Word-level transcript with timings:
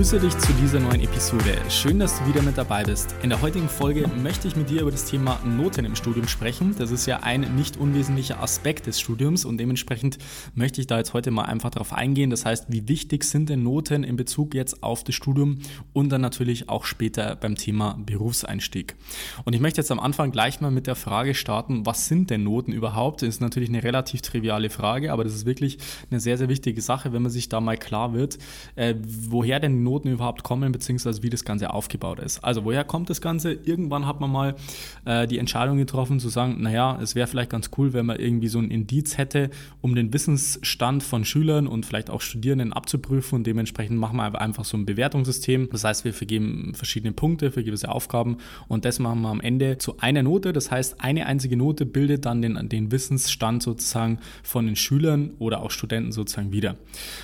Begrüße 0.00 0.18
dich 0.18 0.38
zu 0.38 0.50
dieser 0.54 0.80
neuen 0.80 1.02
Episode. 1.02 1.58
Schön, 1.68 1.98
dass 1.98 2.18
du 2.18 2.26
wieder 2.26 2.40
mit 2.40 2.56
dabei 2.56 2.84
bist. 2.84 3.14
In 3.22 3.28
der 3.28 3.42
heutigen 3.42 3.68
Folge 3.68 4.08
möchte 4.08 4.48
ich 4.48 4.56
mit 4.56 4.70
dir 4.70 4.80
über 4.80 4.90
das 4.90 5.04
Thema 5.04 5.38
Noten 5.44 5.84
im 5.84 5.94
Studium 5.94 6.26
sprechen. 6.26 6.74
Das 6.78 6.90
ist 6.90 7.04
ja 7.04 7.18
ein 7.18 7.54
nicht 7.54 7.76
unwesentlicher 7.76 8.42
Aspekt 8.42 8.86
des 8.86 8.98
Studiums 8.98 9.44
und 9.44 9.58
dementsprechend 9.58 10.16
möchte 10.54 10.80
ich 10.80 10.86
da 10.86 10.96
jetzt 10.96 11.12
heute 11.12 11.30
mal 11.30 11.42
einfach 11.42 11.68
darauf 11.68 11.92
eingehen. 11.92 12.30
Das 12.30 12.46
heißt, 12.46 12.68
wie 12.70 12.88
wichtig 12.88 13.24
sind 13.24 13.50
denn 13.50 13.62
Noten 13.62 14.02
in 14.02 14.16
Bezug 14.16 14.54
jetzt 14.54 14.82
auf 14.82 15.04
das 15.04 15.14
Studium 15.14 15.58
und 15.92 16.08
dann 16.08 16.22
natürlich 16.22 16.70
auch 16.70 16.86
später 16.86 17.36
beim 17.36 17.56
Thema 17.56 17.98
Berufseinstieg. 18.02 18.96
Und 19.44 19.52
ich 19.52 19.60
möchte 19.60 19.82
jetzt 19.82 19.92
am 19.92 20.00
Anfang 20.00 20.32
gleich 20.32 20.62
mal 20.62 20.70
mit 20.70 20.86
der 20.86 20.96
Frage 20.96 21.34
starten, 21.34 21.84
was 21.84 22.06
sind 22.06 22.30
denn 22.30 22.42
Noten 22.42 22.72
überhaupt? 22.72 23.20
Das 23.20 23.28
ist 23.28 23.42
natürlich 23.42 23.68
eine 23.68 23.82
relativ 23.82 24.22
triviale 24.22 24.70
Frage, 24.70 25.12
aber 25.12 25.24
das 25.24 25.34
ist 25.34 25.44
wirklich 25.44 25.76
eine 26.10 26.20
sehr, 26.20 26.38
sehr 26.38 26.48
wichtige 26.48 26.80
Sache, 26.80 27.12
wenn 27.12 27.20
man 27.20 27.30
sich 27.30 27.50
da 27.50 27.60
mal 27.60 27.76
klar 27.76 28.14
wird, 28.14 28.38
äh, 28.76 28.94
woher 29.04 29.60
denn 29.60 29.82
Noten 29.82 29.89
überhaupt 29.98 30.42
kommen, 30.42 30.72
beziehungsweise 30.72 31.22
wie 31.22 31.30
das 31.30 31.44
Ganze 31.44 31.72
aufgebaut 31.72 32.20
ist. 32.20 32.42
Also 32.44 32.64
woher 32.64 32.84
kommt 32.84 33.10
das 33.10 33.20
Ganze? 33.20 33.52
Irgendwann 33.52 34.06
hat 34.06 34.20
man 34.20 34.30
mal 34.30 34.54
äh, 35.04 35.26
die 35.26 35.38
Entscheidung 35.38 35.78
getroffen 35.78 36.20
zu 36.20 36.28
sagen, 36.28 36.62
naja, 36.62 36.98
es 37.02 37.14
wäre 37.14 37.26
vielleicht 37.26 37.50
ganz 37.50 37.70
cool, 37.76 37.92
wenn 37.92 38.06
man 38.06 38.18
irgendwie 38.18 38.48
so 38.48 38.58
ein 38.58 38.70
Indiz 38.70 39.18
hätte, 39.18 39.50
um 39.80 39.94
den 39.94 40.12
Wissensstand 40.12 41.02
von 41.02 41.24
Schülern 41.24 41.66
und 41.66 41.86
vielleicht 41.86 42.10
auch 42.10 42.20
Studierenden 42.20 42.72
abzuprüfen 42.72 43.36
und 43.36 43.46
dementsprechend 43.46 43.98
machen 43.98 44.16
wir 44.16 44.40
einfach 44.40 44.64
so 44.64 44.76
ein 44.76 44.86
Bewertungssystem. 44.86 45.68
Das 45.70 45.84
heißt, 45.84 46.04
wir 46.04 46.14
vergeben 46.14 46.72
verschiedene 46.74 47.12
Punkte 47.12 47.50
für 47.50 47.64
gewisse 47.64 47.88
Aufgaben 47.88 48.38
und 48.68 48.84
das 48.84 48.98
machen 48.98 49.22
wir 49.22 49.28
am 49.28 49.40
Ende 49.40 49.78
zu 49.78 49.98
einer 49.98 50.22
Note. 50.22 50.52
Das 50.52 50.70
heißt, 50.70 51.00
eine 51.00 51.26
einzige 51.26 51.56
Note 51.56 51.86
bildet 51.86 52.26
dann 52.26 52.42
den, 52.42 52.68
den 52.68 52.92
Wissensstand 52.92 53.62
sozusagen 53.62 54.18
von 54.42 54.66
den 54.66 54.76
Schülern 54.76 55.32
oder 55.38 55.62
auch 55.62 55.70
Studenten 55.70 56.12
sozusagen 56.12 56.52
wieder. 56.52 56.76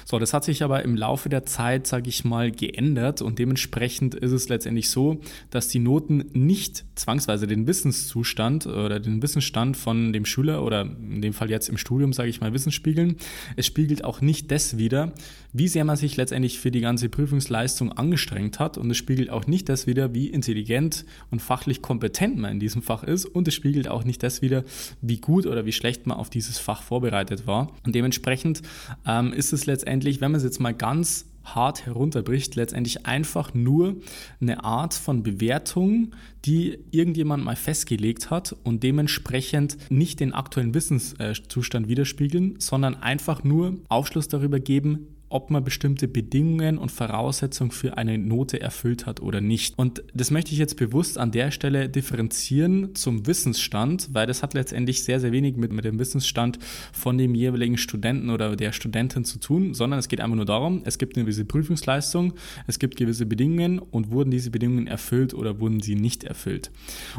So, 0.04 0.18
das 0.18 0.32
hat 0.32 0.44
sich 0.44 0.62
aber 0.62 0.82
im 0.82 0.96
Laufe 0.96 1.28
der 1.28 1.44
Zeit, 1.44 1.86
sage 1.86 2.08
ich 2.08 2.24
mal, 2.24 2.50
geändert 2.56 3.22
und 3.22 3.38
dementsprechend 3.38 4.14
ist 4.14 4.32
es 4.32 4.48
letztendlich 4.48 4.90
so, 4.90 5.20
dass 5.50 5.68
die 5.68 5.78
Noten 5.78 6.24
nicht 6.32 6.84
zwangsweise 6.94 7.46
den 7.46 7.66
Wissenszustand 7.66 8.66
oder 8.66 9.00
den 9.00 9.22
Wissensstand 9.22 9.76
von 9.76 10.12
dem 10.12 10.24
Schüler 10.24 10.62
oder 10.64 10.82
in 10.82 11.22
dem 11.22 11.32
Fall 11.32 11.50
jetzt 11.50 11.68
im 11.68 11.78
Studium, 11.78 12.12
sage 12.12 12.28
ich 12.28 12.40
mal, 12.40 12.52
Wissen 12.52 12.72
spiegeln. 12.72 13.16
Es 13.56 13.66
spiegelt 13.66 14.04
auch 14.04 14.20
nicht 14.20 14.50
das 14.50 14.78
wider, 14.78 15.12
wie 15.52 15.68
sehr 15.68 15.84
man 15.84 15.96
sich 15.96 16.16
letztendlich 16.16 16.58
für 16.58 16.70
die 16.70 16.80
ganze 16.80 17.08
Prüfungsleistung 17.08 17.92
angestrengt 17.92 18.58
hat 18.58 18.78
und 18.78 18.90
es 18.90 18.96
spiegelt 18.96 19.30
auch 19.30 19.46
nicht 19.46 19.68
das 19.68 19.86
wider, 19.86 20.14
wie 20.14 20.28
intelligent 20.28 21.04
und 21.30 21.40
fachlich 21.40 21.82
kompetent 21.82 22.36
man 22.36 22.52
in 22.52 22.60
diesem 22.60 22.82
Fach 22.82 23.04
ist 23.04 23.24
und 23.24 23.48
es 23.48 23.54
spiegelt 23.54 23.88
auch 23.88 24.04
nicht 24.04 24.22
das 24.22 24.42
wider, 24.42 24.64
wie 25.00 25.18
gut 25.18 25.46
oder 25.46 25.64
wie 25.64 25.72
schlecht 25.72 26.06
man 26.06 26.16
auf 26.18 26.30
dieses 26.30 26.58
Fach 26.58 26.82
vorbereitet 26.82 27.46
war. 27.46 27.72
Und 27.84 27.94
dementsprechend 27.94 28.62
ähm, 29.06 29.32
ist 29.32 29.52
es 29.52 29.66
letztendlich, 29.66 30.20
wenn 30.20 30.32
man 30.32 30.38
es 30.38 30.44
jetzt 30.44 30.60
mal 30.60 30.74
ganz 30.74 31.26
hart 31.54 31.86
herunterbricht, 31.86 32.54
letztendlich 32.54 33.06
einfach 33.06 33.54
nur 33.54 33.96
eine 34.40 34.64
Art 34.64 34.94
von 34.94 35.22
Bewertung, 35.22 36.12
die 36.44 36.78
irgendjemand 36.90 37.44
mal 37.44 37.56
festgelegt 37.56 38.30
hat 38.30 38.54
und 38.64 38.82
dementsprechend 38.82 39.78
nicht 39.90 40.20
den 40.20 40.32
aktuellen 40.32 40.74
Wissenszustand 40.74 41.88
widerspiegeln, 41.88 42.56
sondern 42.58 42.94
einfach 42.94 43.44
nur 43.44 43.78
Aufschluss 43.88 44.28
darüber 44.28 44.60
geben, 44.60 45.15
ob 45.28 45.50
man 45.50 45.64
bestimmte 45.64 46.08
Bedingungen 46.08 46.78
und 46.78 46.90
Voraussetzungen 46.90 47.70
für 47.70 47.98
eine 47.98 48.16
Note 48.18 48.60
erfüllt 48.60 49.06
hat 49.06 49.20
oder 49.20 49.40
nicht. 49.40 49.76
Und 49.76 50.04
das 50.14 50.30
möchte 50.30 50.52
ich 50.52 50.58
jetzt 50.58 50.76
bewusst 50.76 51.18
an 51.18 51.32
der 51.32 51.50
Stelle 51.50 51.88
differenzieren 51.88 52.94
zum 52.94 53.26
Wissensstand, 53.26 54.08
weil 54.12 54.26
das 54.26 54.42
hat 54.42 54.54
letztendlich 54.54 55.02
sehr, 55.02 55.18
sehr 55.20 55.32
wenig 55.32 55.56
mit, 55.56 55.72
mit 55.72 55.84
dem 55.84 55.98
Wissensstand 55.98 56.58
von 56.92 57.18
dem 57.18 57.34
jeweiligen 57.34 57.76
Studenten 57.76 58.30
oder 58.30 58.54
der 58.54 58.72
Studentin 58.72 59.24
zu 59.24 59.38
tun, 59.38 59.74
sondern 59.74 59.98
es 59.98 60.08
geht 60.08 60.20
einfach 60.20 60.36
nur 60.36 60.44
darum, 60.44 60.82
es 60.84 60.98
gibt 60.98 61.16
eine 61.16 61.24
gewisse 61.24 61.44
Prüfungsleistung, 61.44 62.34
es 62.66 62.78
gibt 62.78 62.96
gewisse 62.96 63.26
Bedingungen 63.26 63.78
und 63.80 64.10
wurden 64.10 64.30
diese 64.30 64.50
Bedingungen 64.50 64.86
erfüllt 64.86 65.34
oder 65.34 65.58
wurden 65.60 65.80
sie 65.80 65.96
nicht 65.96 66.24
erfüllt. 66.24 66.70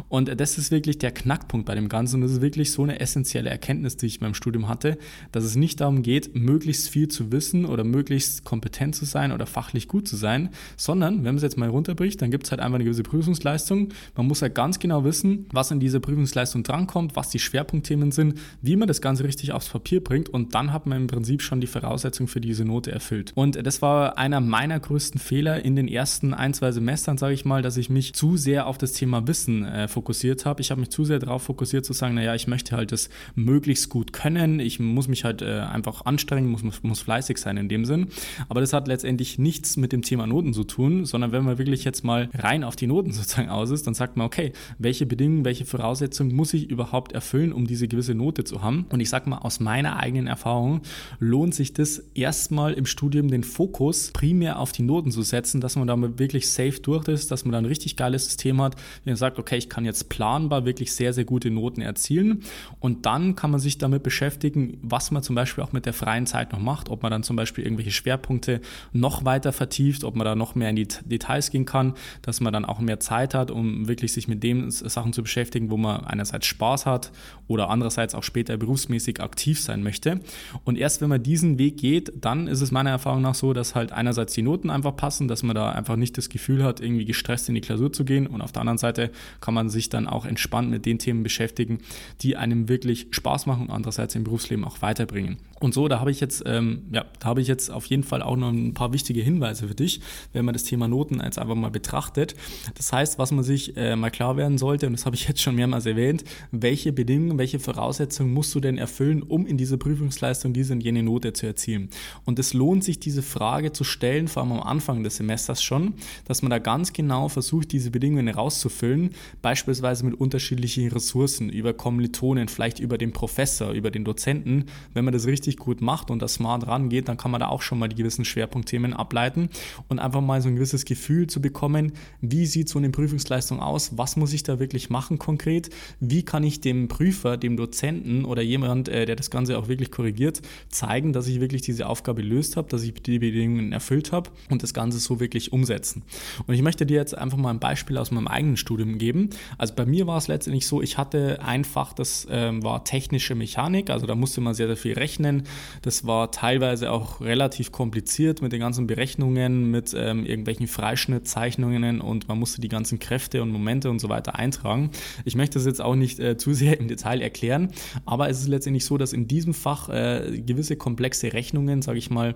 Und 0.08 0.40
das 0.40 0.58
ist 0.58 0.72
wirklich 0.72 0.98
der 0.98 1.12
Knackpunkt 1.12 1.66
bei 1.66 1.76
dem 1.76 1.90
Ganzen 1.90 2.16
und 2.16 2.22
das 2.22 2.32
ist 2.32 2.42
wirklich 2.42 2.72
so 2.72 2.84
eine 2.84 3.00
essentielle 3.00 3.50
Erkenntnis, 3.50 3.98
die 3.98 4.06
ich 4.06 4.20
beim 4.20 4.34
Studium 4.34 4.68
hatte, 4.70 4.98
dass 5.32 5.44
es 5.44 5.56
nicht 5.56 5.82
darum 5.82 6.04
geht, 6.04 6.36
möglichst 6.36 6.90
viel 6.90 7.10
zu 7.10 7.32
wissen 7.32 7.66
oder 7.66 7.84
möglichst 7.84 7.97
möglichst 7.98 8.44
kompetent 8.44 8.96
zu 8.96 9.06
sein 9.06 9.32
oder 9.32 9.48
fachlich 9.48 9.88
gut 9.88 10.08
zu 10.08 10.16
sein, 10.16 10.50
sondern 10.76 11.18
wenn 11.18 11.24
man 11.24 11.38
es 11.38 11.42
jetzt 11.42 11.58
mal 11.58 11.70
runterbricht, 11.70 12.22
dann 12.22 12.30
gibt 12.30 12.46
es 12.46 12.52
halt 12.52 12.62
einfach 12.62 12.76
eine 12.76 12.84
gewisse 12.84 13.02
Prüfungsleistung. 13.02 13.90
Man 14.16 14.28
muss 14.28 14.44
halt 14.44 14.54
ganz 14.54 14.78
genau 14.78 15.04
wissen, 15.04 15.48
was 15.52 15.72
in 15.72 15.80
dieser 15.80 16.00
Prüfungsleistung 16.00 16.62
drankommt, 16.62 17.16
was 17.16 17.30
die 17.30 17.40
Schwerpunktthemen 17.40 18.12
sind, 18.12 18.40
wie 18.62 18.76
man 18.76 18.88
das 18.88 19.02
Ganze 19.02 19.24
richtig 19.24 19.52
aufs 19.52 19.70
Papier 19.70 20.04
bringt 20.04 20.30
und 20.30 20.54
dann 20.54 20.74
hat 20.74 20.86
man 20.86 21.02
im 21.02 21.08
Prinzip 21.08 21.42
schon 21.42 21.60
die 21.60 21.68
Voraussetzung 21.68 22.28
für 22.28 22.40
diese 22.40 22.66
Note 22.66 22.92
erfüllt. 22.92 23.32
Und 23.34 23.66
das 23.66 23.82
war 23.82 24.18
einer 24.20 24.42
meiner 24.42 24.80
größten 24.80 25.20
Fehler 25.20 25.66
in 25.66 25.76
den 25.76 25.88
ersten 25.88 26.36
ein, 26.36 26.54
zwei 26.54 26.72
Semestern, 26.72 27.18
sage 27.18 27.34
ich 27.34 27.46
mal, 27.46 27.64
dass 27.64 27.78
ich 27.78 27.90
mich 27.90 28.14
zu 28.14 28.38
sehr 28.38 28.68
auf 28.68 28.78
das 28.78 28.94
Thema 28.94 29.28
Wissen 29.28 29.66
äh, 29.66 29.88
fokussiert 29.88 30.46
habe. 30.46 30.62
Ich 30.62 30.70
habe 30.70 30.82
mich 30.82 30.92
zu 30.92 31.04
sehr 31.04 31.18
darauf 31.18 31.44
fokussiert 31.44 31.84
zu 31.84 31.94
sagen, 31.94 32.14
naja, 32.14 32.36
ich 32.36 32.48
möchte 32.48 32.78
halt 32.78 32.92
das 32.92 33.10
möglichst 33.34 33.90
gut 33.90 34.14
können, 34.14 34.60
ich 34.60 34.80
muss 34.80 35.08
mich 35.08 35.24
halt 35.24 35.42
äh, 35.42 35.62
einfach 35.62 36.06
anstrengen, 36.06 36.50
muss, 36.50 36.62
muss, 36.62 36.84
muss 36.84 37.00
fleißig 37.00 37.38
sein 37.38 37.58
in 37.58 37.70
dem 37.70 37.86
Sinn. 37.88 38.08
Aber 38.50 38.62
das 38.62 38.74
hat 38.74 38.88
letztendlich 38.88 39.40
nichts 39.40 39.78
mit 39.78 39.92
dem 39.92 40.04
Thema 40.04 40.28
Noten 40.28 40.54
zu 40.54 40.64
tun, 40.64 41.06
sondern 41.06 41.32
wenn 41.32 41.44
man 41.44 41.58
wirklich 41.58 41.84
jetzt 41.84 42.04
mal 42.04 42.30
rein 42.38 42.64
auf 42.64 42.76
die 42.76 42.86
Noten 42.86 43.12
sozusagen 43.12 43.50
aus 43.50 43.72
ist, 43.72 43.88
dann 43.88 43.96
sagt 43.96 44.18
man, 44.18 44.28
okay, 44.28 44.54
welche 44.78 45.08
Bedingungen, 45.08 45.46
welche 45.46 45.66
Voraussetzungen 45.66 46.36
muss 46.36 46.54
ich 46.54 46.70
überhaupt 46.70 47.14
erfüllen, 47.14 47.52
um 47.52 47.66
diese 47.66 47.88
gewisse 47.88 48.14
Note 48.14 48.44
zu 48.44 48.62
haben? 48.62 48.86
Und 48.90 49.00
ich 49.00 49.10
sag 49.10 49.26
mal, 49.26 49.40
aus 49.40 49.60
meiner 49.60 49.98
eigenen 49.98 50.28
Erfahrung 50.28 50.82
lohnt 51.20 51.56
sich 51.56 51.74
das 51.74 52.04
erstmal 52.14 52.74
im 52.74 52.86
Studium 52.86 53.30
den 53.30 53.44
Fokus 53.44 54.12
primär 54.12 54.60
auf 54.60 54.72
die 54.72 54.84
Noten 54.84 55.12
zu 55.12 55.22
setzen, 55.22 55.62
dass 55.62 55.76
man 55.76 55.88
damit 55.88 56.20
wirklich 56.20 56.50
safe 56.50 56.80
durch 56.82 57.08
ist, 57.08 57.32
dass 57.32 57.46
man 57.46 57.54
dann 57.54 57.64
ein 57.64 57.68
richtig 57.68 57.96
geiles 57.96 58.26
System 58.26 58.62
hat, 58.62 58.76
wie 59.04 59.10
man 59.10 59.18
sagt, 59.18 59.40
okay, 59.40 59.58
ich 59.58 59.70
kann 59.70 59.86
jetzt 59.86 60.10
planbar 60.10 60.66
wirklich 60.66 60.94
sehr, 60.94 61.14
sehr 61.14 61.26
gute 61.26 61.50
Noten 61.50 61.82
erzielen. 61.82 62.44
Und 62.80 63.06
dann 63.06 63.36
kann 63.36 63.52
man 63.52 63.60
sich 63.60 63.78
damit 63.78 64.04
beschäftigen, 64.04 64.78
was 64.82 65.12
man 65.12 65.24
zum 65.24 65.36
Beispiel 65.36 65.64
auch 65.64 65.72
mit 65.72 65.86
der 65.86 65.94
freien 65.94 66.26
Zeit 66.26 66.52
noch 66.52 66.60
macht, 66.60 66.90
ob 66.90 67.04
man 67.04 67.12
dann 67.12 67.24
zum 67.24 67.36
Beispiel 67.36 67.64
irgendwie 67.64 67.77
irgendwelche 67.78 67.92
Schwerpunkte 67.92 68.62
noch 68.92 69.26
weiter 69.26 69.54
vertieft, 69.54 70.04
ob 70.04 70.16
man 70.16 70.26
da 70.26 70.36
noch 70.36 70.56
mehr 70.56 70.70
in 70.70 70.76
die 70.76 70.88
Details 71.06 71.52
gehen 71.52 71.66
kann, 71.66 71.94
dass 72.22 72.42
man 72.42 72.52
dann 72.54 72.66
auch 72.66 72.80
mehr 72.80 73.00
Zeit 73.00 73.34
hat, 73.34 73.52
um 73.52 73.88
wirklich 73.88 74.14
sich 74.14 74.28
mit 74.28 74.44
den 74.44 74.72
Sachen 74.72 75.14
zu 75.14 75.22
beschäftigen, 75.22 75.70
wo 75.70 75.78
man 75.78 76.04
einerseits 76.06 76.48
Spaß 76.48 76.86
hat 76.86 77.12
oder 77.48 77.70
andererseits 77.70 78.16
auch 78.16 78.24
später 78.24 78.58
berufsmäßig 78.58 79.22
aktiv 79.22 79.62
sein 79.62 79.84
möchte. 79.84 80.22
Und 80.64 80.78
erst 80.78 81.02
wenn 81.02 81.10
man 81.10 81.22
diesen 81.22 81.58
Weg 81.60 81.78
geht, 81.78 82.12
dann 82.20 82.48
ist 82.48 82.62
es 82.62 82.72
meiner 82.72 82.90
Erfahrung 82.90 83.22
nach 83.22 83.36
so, 83.36 83.54
dass 83.54 83.76
halt 83.76 83.92
einerseits 83.92 84.34
die 84.34 84.42
Noten 84.42 84.70
einfach 84.70 84.96
passen, 84.96 85.28
dass 85.28 85.44
man 85.44 85.56
da 85.56 85.72
einfach 85.72 85.96
nicht 85.96 86.18
das 86.18 86.30
Gefühl 86.30 86.64
hat, 86.64 86.80
irgendwie 86.80 87.06
gestresst 87.06 87.50
in 87.50 87.56
die 87.56 87.62
Klausur 87.62 87.94
zu 87.94 88.06
gehen 88.06 88.28
und 88.28 88.42
auf 88.42 88.52
der 88.52 88.62
anderen 88.62 88.78
Seite 88.78 89.12
kann 89.42 89.54
man 89.54 89.70
sich 89.70 89.90
dann 89.90 90.08
auch 90.08 90.26
entspannt 90.26 90.70
mit 90.70 90.86
den 90.86 91.00
Themen 91.00 91.24
beschäftigen, 91.24 91.80
die 92.22 92.36
einem 92.36 92.70
wirklich 92.70 93.08
Spaß 93.12 93.46
machen 93.46 93.64
und 93.64 93.72
andererseits 93.72 94.16
im 94.16 94.24
Berufsleben 94.24 94.66
auch 94.66 94.82
weiterbringen. 94.82 95.38
Und 95.60 95.74
so, 95.74 95.88
da 95.88 96.00
habe 96.00 96.12
ich 96.12 96.20
jetzt, 96.20 96.44
ähm, 96.46 96.84
ja, 96.92 97.06
da 97.20 97.30
habe 97.30 97.42
ich 97.42 97.48
jetzt 97.48 97.72
auf 97.72 97.86
jeden 97.88 98.04
Fall 98.04 98.22
auch 98.22 98.36
noch 98.36 98.50
ein 98.50 98.74
paar 98.74 98.94
wichtige 98.94 99.22
Hinweise 99.22 99.68
für 99.68 99.76
dich, 99.76 100.02
wenn 100.34 100.46
man 100.46 100.54
das 100.54 100.64
Thema 100.64 100.88
Noten 100.88 101.20
jetzt 101.24 101.40
einfach 101.40 101.56
mal 101.56 101.72
betrachtet. 101.72 102.36
Das 102.76 102.94
heißt, 102.94 103.18
was 103.18 103.32
man 103.32 103.44
sich 103.44 103.76
äh, 103.76 103.96
mal 103.96 104.12
klar 104.12 104.38
werden 104.38 104.58
sollte, 104.58 104.88
und 104.88 104.94
das 104.94 105.06
habe 105.06 105.16
ich 105.16 105.28
jetzt 105.28 105.42
schon 105.42 105.56
mehrmals 105.56 105.86
erwähnt, 105.86 106.24
welche 106.52 106.94
Bedingungen, 106.94 107.38
welche 107.38 107.60
Voraussetzungen 107.60 108.34
musst 108.34 108.54
du 108.54 108.60
denn 108.60 108.78
erfüllen, 108.78 109.24
um 109.24 109.48
in 109.48 109.58
dieser 109.58 109.78
Prüfungsleistung 109.78 110.54
diese 110.54 110.74
und 110.74 110.82
jene 110.82 111.02
Note 111.02 111.34
zu 111.34 111.48
erzielen. 111.48 111.90
Und 112.26 112.38
es 112.38 112.54
lohnt 112.54 112.84
sich, 112.84 113.00
diese 113.00 113.24
Frage 113.24 113.72
zu 113.72 113.84
stellen, 113.84 114.28
vor 114.28 114.44
allem 114.44 114.52
am 114.52 114.62
Anfang 114.62 115.04
des 115.04 115.18
Semesters 115.18 115.64
schon, 115.64 115.96
dass 116.26 116.42
man 116.42 116.52
da 116.52 116.60
ganz 116.60 116.94
genau 116.94 117.30
versucht, 117.30 117.72
diese 117.72 117.90
Bedingungen 117.90 118.28
herauszufüllen, 118.28 119.12
beispielsweise 119.42 120.06
mit 120.06 120.20
unterschiedlichen 120.20 120.90
Ressourcen, 120.90 121.50
über 121.50 121.74
Kommilitonen, 121.74 122.48
vielleicht 122.48 122.80
über 122.80 122.98
den 122.98 123.12
Professor, 123.12 123.72
über 123.72 123.90
den 123.90 124.04
Dozenten. 124.04 124.66
Wenn 124.94 125.06
man 125.06 125.14
das 125.14 125.26
richtig 125.26 125.47
richtig 125.48 125.58
gut 125.58 125.82
macht 125.82 126.12
und 126.12 126.22
da 126.22 126.28
smart 126.28 126.68
rangeht, 126.68 127.08
dann 127.08 127.18
kann 127.18 127.32
man 127.32 127.40
da 127.40 127.48
auch 127.48 127.62
schon 127.62 127.80
mal 127.80 127.88
die 127.88 127.96
gewissen 127.96 128.26
Schwerpunktthemen 128.26 128.94
ableiten 128.94 129.50
und 129.88 130.00
einfach 130.00 130.22
mal 130.22 130.42
so 130.42 130.50
ein 130.50 130.56
gewisses 130.56 130.86
Gefühl 130.86 131.28
zu 131.28 131.42
bekommen, 131.42 131.94
wie 132.22 132.46
sieht 132.46 132.70
so 132.70 132.78
eine 132.78 132.90
Prüfungsleistung 132.90 133.62
aus, 133.62 133.98
was 133.98 134.18
muss 134.18 134.34
ich 134.34 134.44
da 134.44 134.60
wirklich 134.60 134.90
machen 134.90 135.18
konkret, 135.18 135.70
wie 136.00 136.24
kann 136.24 136.44
ich 136.44 136.60
dem 136.60 136.90
Prüfer, 136.90 137.38
dem 137.38 137.56
Dozenten 137.56 138.26
oder 138.26 138.42
jemand, 138.42 138.90
äh, 138.90 139.06
der 139.06 139.16
das 139.16 139.32
Ganze 139.32 139.58
auch 139.58 139.68
wirklich 139.68 139.92
korrigiert, 139.92 140.42
zeigen, 140.70 141.14
dass 141.14 141.28
ich 141.28 141.40
wirklich 141.40 141.62
diese 141.62 141.88
Aufgabe 141.88 142.22
löst 142.22 142.58
habe, 142.58 142.68
dass 142.70 142.84
ich 142.84 142.94
die 142.94 143.20
Bedingungen 143.20 143.72
erfüllt 143.72 144.12
habe 144.12 144.30
und 144.50 144.64
das 144.64 144.74
Ganze 144.74 145.00
so 145.00 145.20
wirklich 145.20 145.54
umsetzen. 145.54 146.04
Und 146.46 146.54
ich 146.54 146.62
möchte 146.62 146.86
dir 146.86 146.98
jetzt 146.98 147.18
einfach 147.18 147.38
mal 147.38 147.52
ein 147.52 147.60
Beispiel 147.60 147.98
aus 147.98 148.12
meinem 148.12 148.28
eigenen 148.28 148.58
Studium 148.58 148.98
geben. 148.98 149.30
Also 149.58 149.74
bei 149.76 149.86
mir 149.86 150.08
war 150.08 150.18
es 150.18 150.28
letztendlich 150.28 150.68
so, 150.68 150.82
ich 150.82 150.98
hatte 150.98 151.42
einfach, 151.42 151.94
das 151.94 152.28
ähm, 152.30 152.64
war 152.64 152.84
technische 152.84 153.36
Mechanik, 153.36 153.90
also 153.90 154.06
da 154.06 154.16
musste 154.16 154.42
man 154.42 154.54
sehr, 154.54 154.68
sehr 154.68 154.78
viel 154.78 154.98
rechnen. 154.98 155.37
Das 155.82 156.06
war 156.06 156.32
teilweise 156.32 156.92
auch 156.92 157.22
relativ 157.22 157.72
kompliziert 157.72 158.42
mit 158.42 158.52
den 158.52 158.60
ganzen 158.60 158.88
Berechnungen, 158.88 159.72
mit 159.72 159.96
ähm, 159.98 160.26
irgendwelchen 160.26 160.68
Freischnittzeichnungen 160.68 162.02
und 162.02 162.28
man 162.28 162.40
musste 162.40 162.62
die 162.62 162.70
ganzen 162.70 163.00
Kräfte 163.00 163.42
und 163.42 163.50
Momente 163.50 163.90
und 163.90 164.00
so 164.00 164.10
weiter 164.10 164.36
eintragen. 164.36 164.92
Ich 165.26 165.36
möchte 165.36 165.60
das 165.60 165.66
jetzt 165.66 165.82
auch 165.82 165.96
nicht 165.96 166.20
äh, 166.20 166.38
zu 166.38 166.54
sehr 166.54 166.80
im 166.80 166.88
Detail 166.88 167.22
erklären, 167.22 167.70
aber 168.06 168.30
es 168.30 168.40
ist 168.40 168.48
letztendlich 168.48 168.86
so, 168.86 168.98
dass 168.98 169.14
in 169.14 169.28
diesem 169.28 169.54
Fach 169.54 169.90
äh, 169.90 170.42
gewisse 170.46 170.76
komplexe 170.76 171.34
Rechnungen, 171.34 171.82
sage 171.82 171.98
ich 172.00 172.10
mal, 172.10 172.36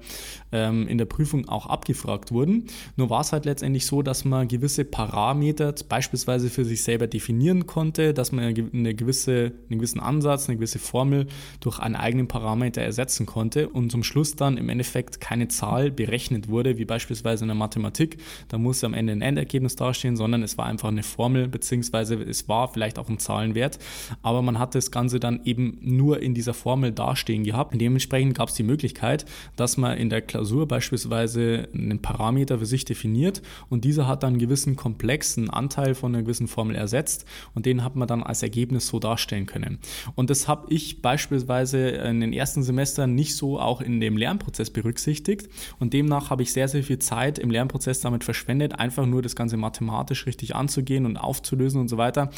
ähm, 0.52 0.88
in 0.88 0.98
der 0.98 1.06
Prüfung 1.06 1.48
auch 1.48 1.68
abgefragt 1.68 2.32
wurden. 2.32 2.66
Nur 2.96 3.10
war 3.10 3.22
es 3.22 3.32
halt 3.32 3.46
letztendlich 3.46 3.86
so, 3.86 4.02
dass 4.02 4.26
man 4.26 4.48
gewisse 4.48 4.86
Parameter 4.86 5.74
beispielsweise 5.88 6.50
für 6.50 6.66
sich 6.66 6.84
selber 6.84 7.08
definieren 7.08 7.66
konnte, 7.66 8.14
dass 8.14 8.32
man 8.32 8.46
eine 8.46 8.96
gewisse, 8.96 9.54
einen 9.70 9.80
gewissen 9.80 10.00
Ansatz, 10.00 10.48
eine 10.48 10.58
gewisse 10.58 10.80
Formel 10.80 11.28
durch 11.60 11.80
einen 11.80 11.96
eigenen 11.96 12.28
Parameter 12.28 12.82
ersetzen 12.92 13.26
konnte 13.26 13.70
und 13.70 13.92
zum 13.92 14.04
Schluss 14.04 14.36
dann 14.36 14.58
im 14.58 14.70
Endeffekt 14.70 15.22
keine 15.22 15.48
Zahl 15.48 15.92
berechnet 15.92 16.50
wurde, 16.50 16.78
wie 16.78 16.86
beispielsweise 16.86 17.46
in 17.46 17.48
der 17.48 17.56
Mathematik. 17.56 18.18
Da 18.50 18.58
muss 18.58 18.84
am 18.84 18.94
Ende 18.94 19.14
ein 19.14 19.22
Endergebnis 19.22 19.76
dastehen, 19.76 20.18
sondern 20.18 20.44
es 20.44 20.58
war 20.58 20.66
einfach 20.66 20.90
eine 20.90 21.04
Formel, 21.04 21.48
beziehungsweise 21.48 22.16
es 22.16 22.48
war 22.50 22.68
vielleicht 22.68 23.00
auch 23.00 23.10
ein 23.10 23.18
Zahlenwert, 23.18 23.80
aber 24.22 24.42
man 24.42 24.60
hat 24.60 24.76
das 24.76 24.92
Ganze 24.92 25.20
dann 25.20 25.42
eben 25.46 25.78
nur 25.82 26.22
in 26.22 26.34
dieser 26.34 26.54
Formel 26.54 26.92
dastehen 26.92 27.44
gehabt. 27.44 27.74
dementsprechend 27.80 28.36
gab 28.36 28.50
es 28.50 28.56
die 28.56 28.64
Möglichkeit, 28.64 29.26
dass 29.56 29.78
man 29.78 29.98
in 29.98 30.10
der 30.10 30.22
Klausur 30.22 30.68
beispielsweise 30.68 31.70
einen 31.74 32.02
Parameter 32.02 32.60
für 32.60 32.66
sich 32.66 32.86
definiert 32.86 33.42
und 33.70 33.86
dieser 33.86 34.08
hat 34.08 34.24
dann 34.24 34.34
einen 34.34 34.40
gewissen 34.40 34.76
komplexen 34.76 35.50
Anteil 35.50 35.96
von 35.96 36.14
einer 36.14 36.24
gewissen 36.24 36.48
Formel 36.48 36.76
ersetzt 36.76 37.26
und 37.56 37.66
den 37.66 37.84
hat 37.84 37.96
man 37.96 38.08
dann 38.08 38.24
als 38.24 38.44
Ergebnis 38.44 38.88
so 38.88 39.00
darstellen 39.00 39.46
können. 39.46 39.80
Und 40.16 40.30
das 40.30 40.48
habe 40.48 40.68
ich 40.74 41.02
beispielsweise 41.02 41.90
in 41.90 42.20
den 42.20 42.34
ersten 42.34 42.64
Semestern 42.64 42.81
nicht 43.08 43.36
so 43.36 43.60
auch 43.60 43.82
in 43.82 44.00
dem 44.00 44.18
Lernprozess 44.18 44.70
berücksichtigt. 44.70 45.50
Und 45.80 45.94
demnach 45.94 46.30
habe 46.30 46.44
ich 46.44 46.54
sehr, 46.54 46.68
sehr 46.68 46.84
viel 46.84 47.00
Zeit 47.00 47.40
im 47.40 47.52
Lernprozess 47.52 48.02
damit 48.02 48.24
verschwendet, 48.24 48.80
einfach 48.80 49.06
nur 49.06 49.22
das 49.22 49.36
Ganze 49.36 49.58
mathematisch 49.58 50.26
richtig 50.26 50.56
anzugehen 50.56 51.06
und 51.06 51.18
aufzulösen 51.18 51.80
und 51.80 51.88
so 51.88 51.98
weiter. 51.98 52.32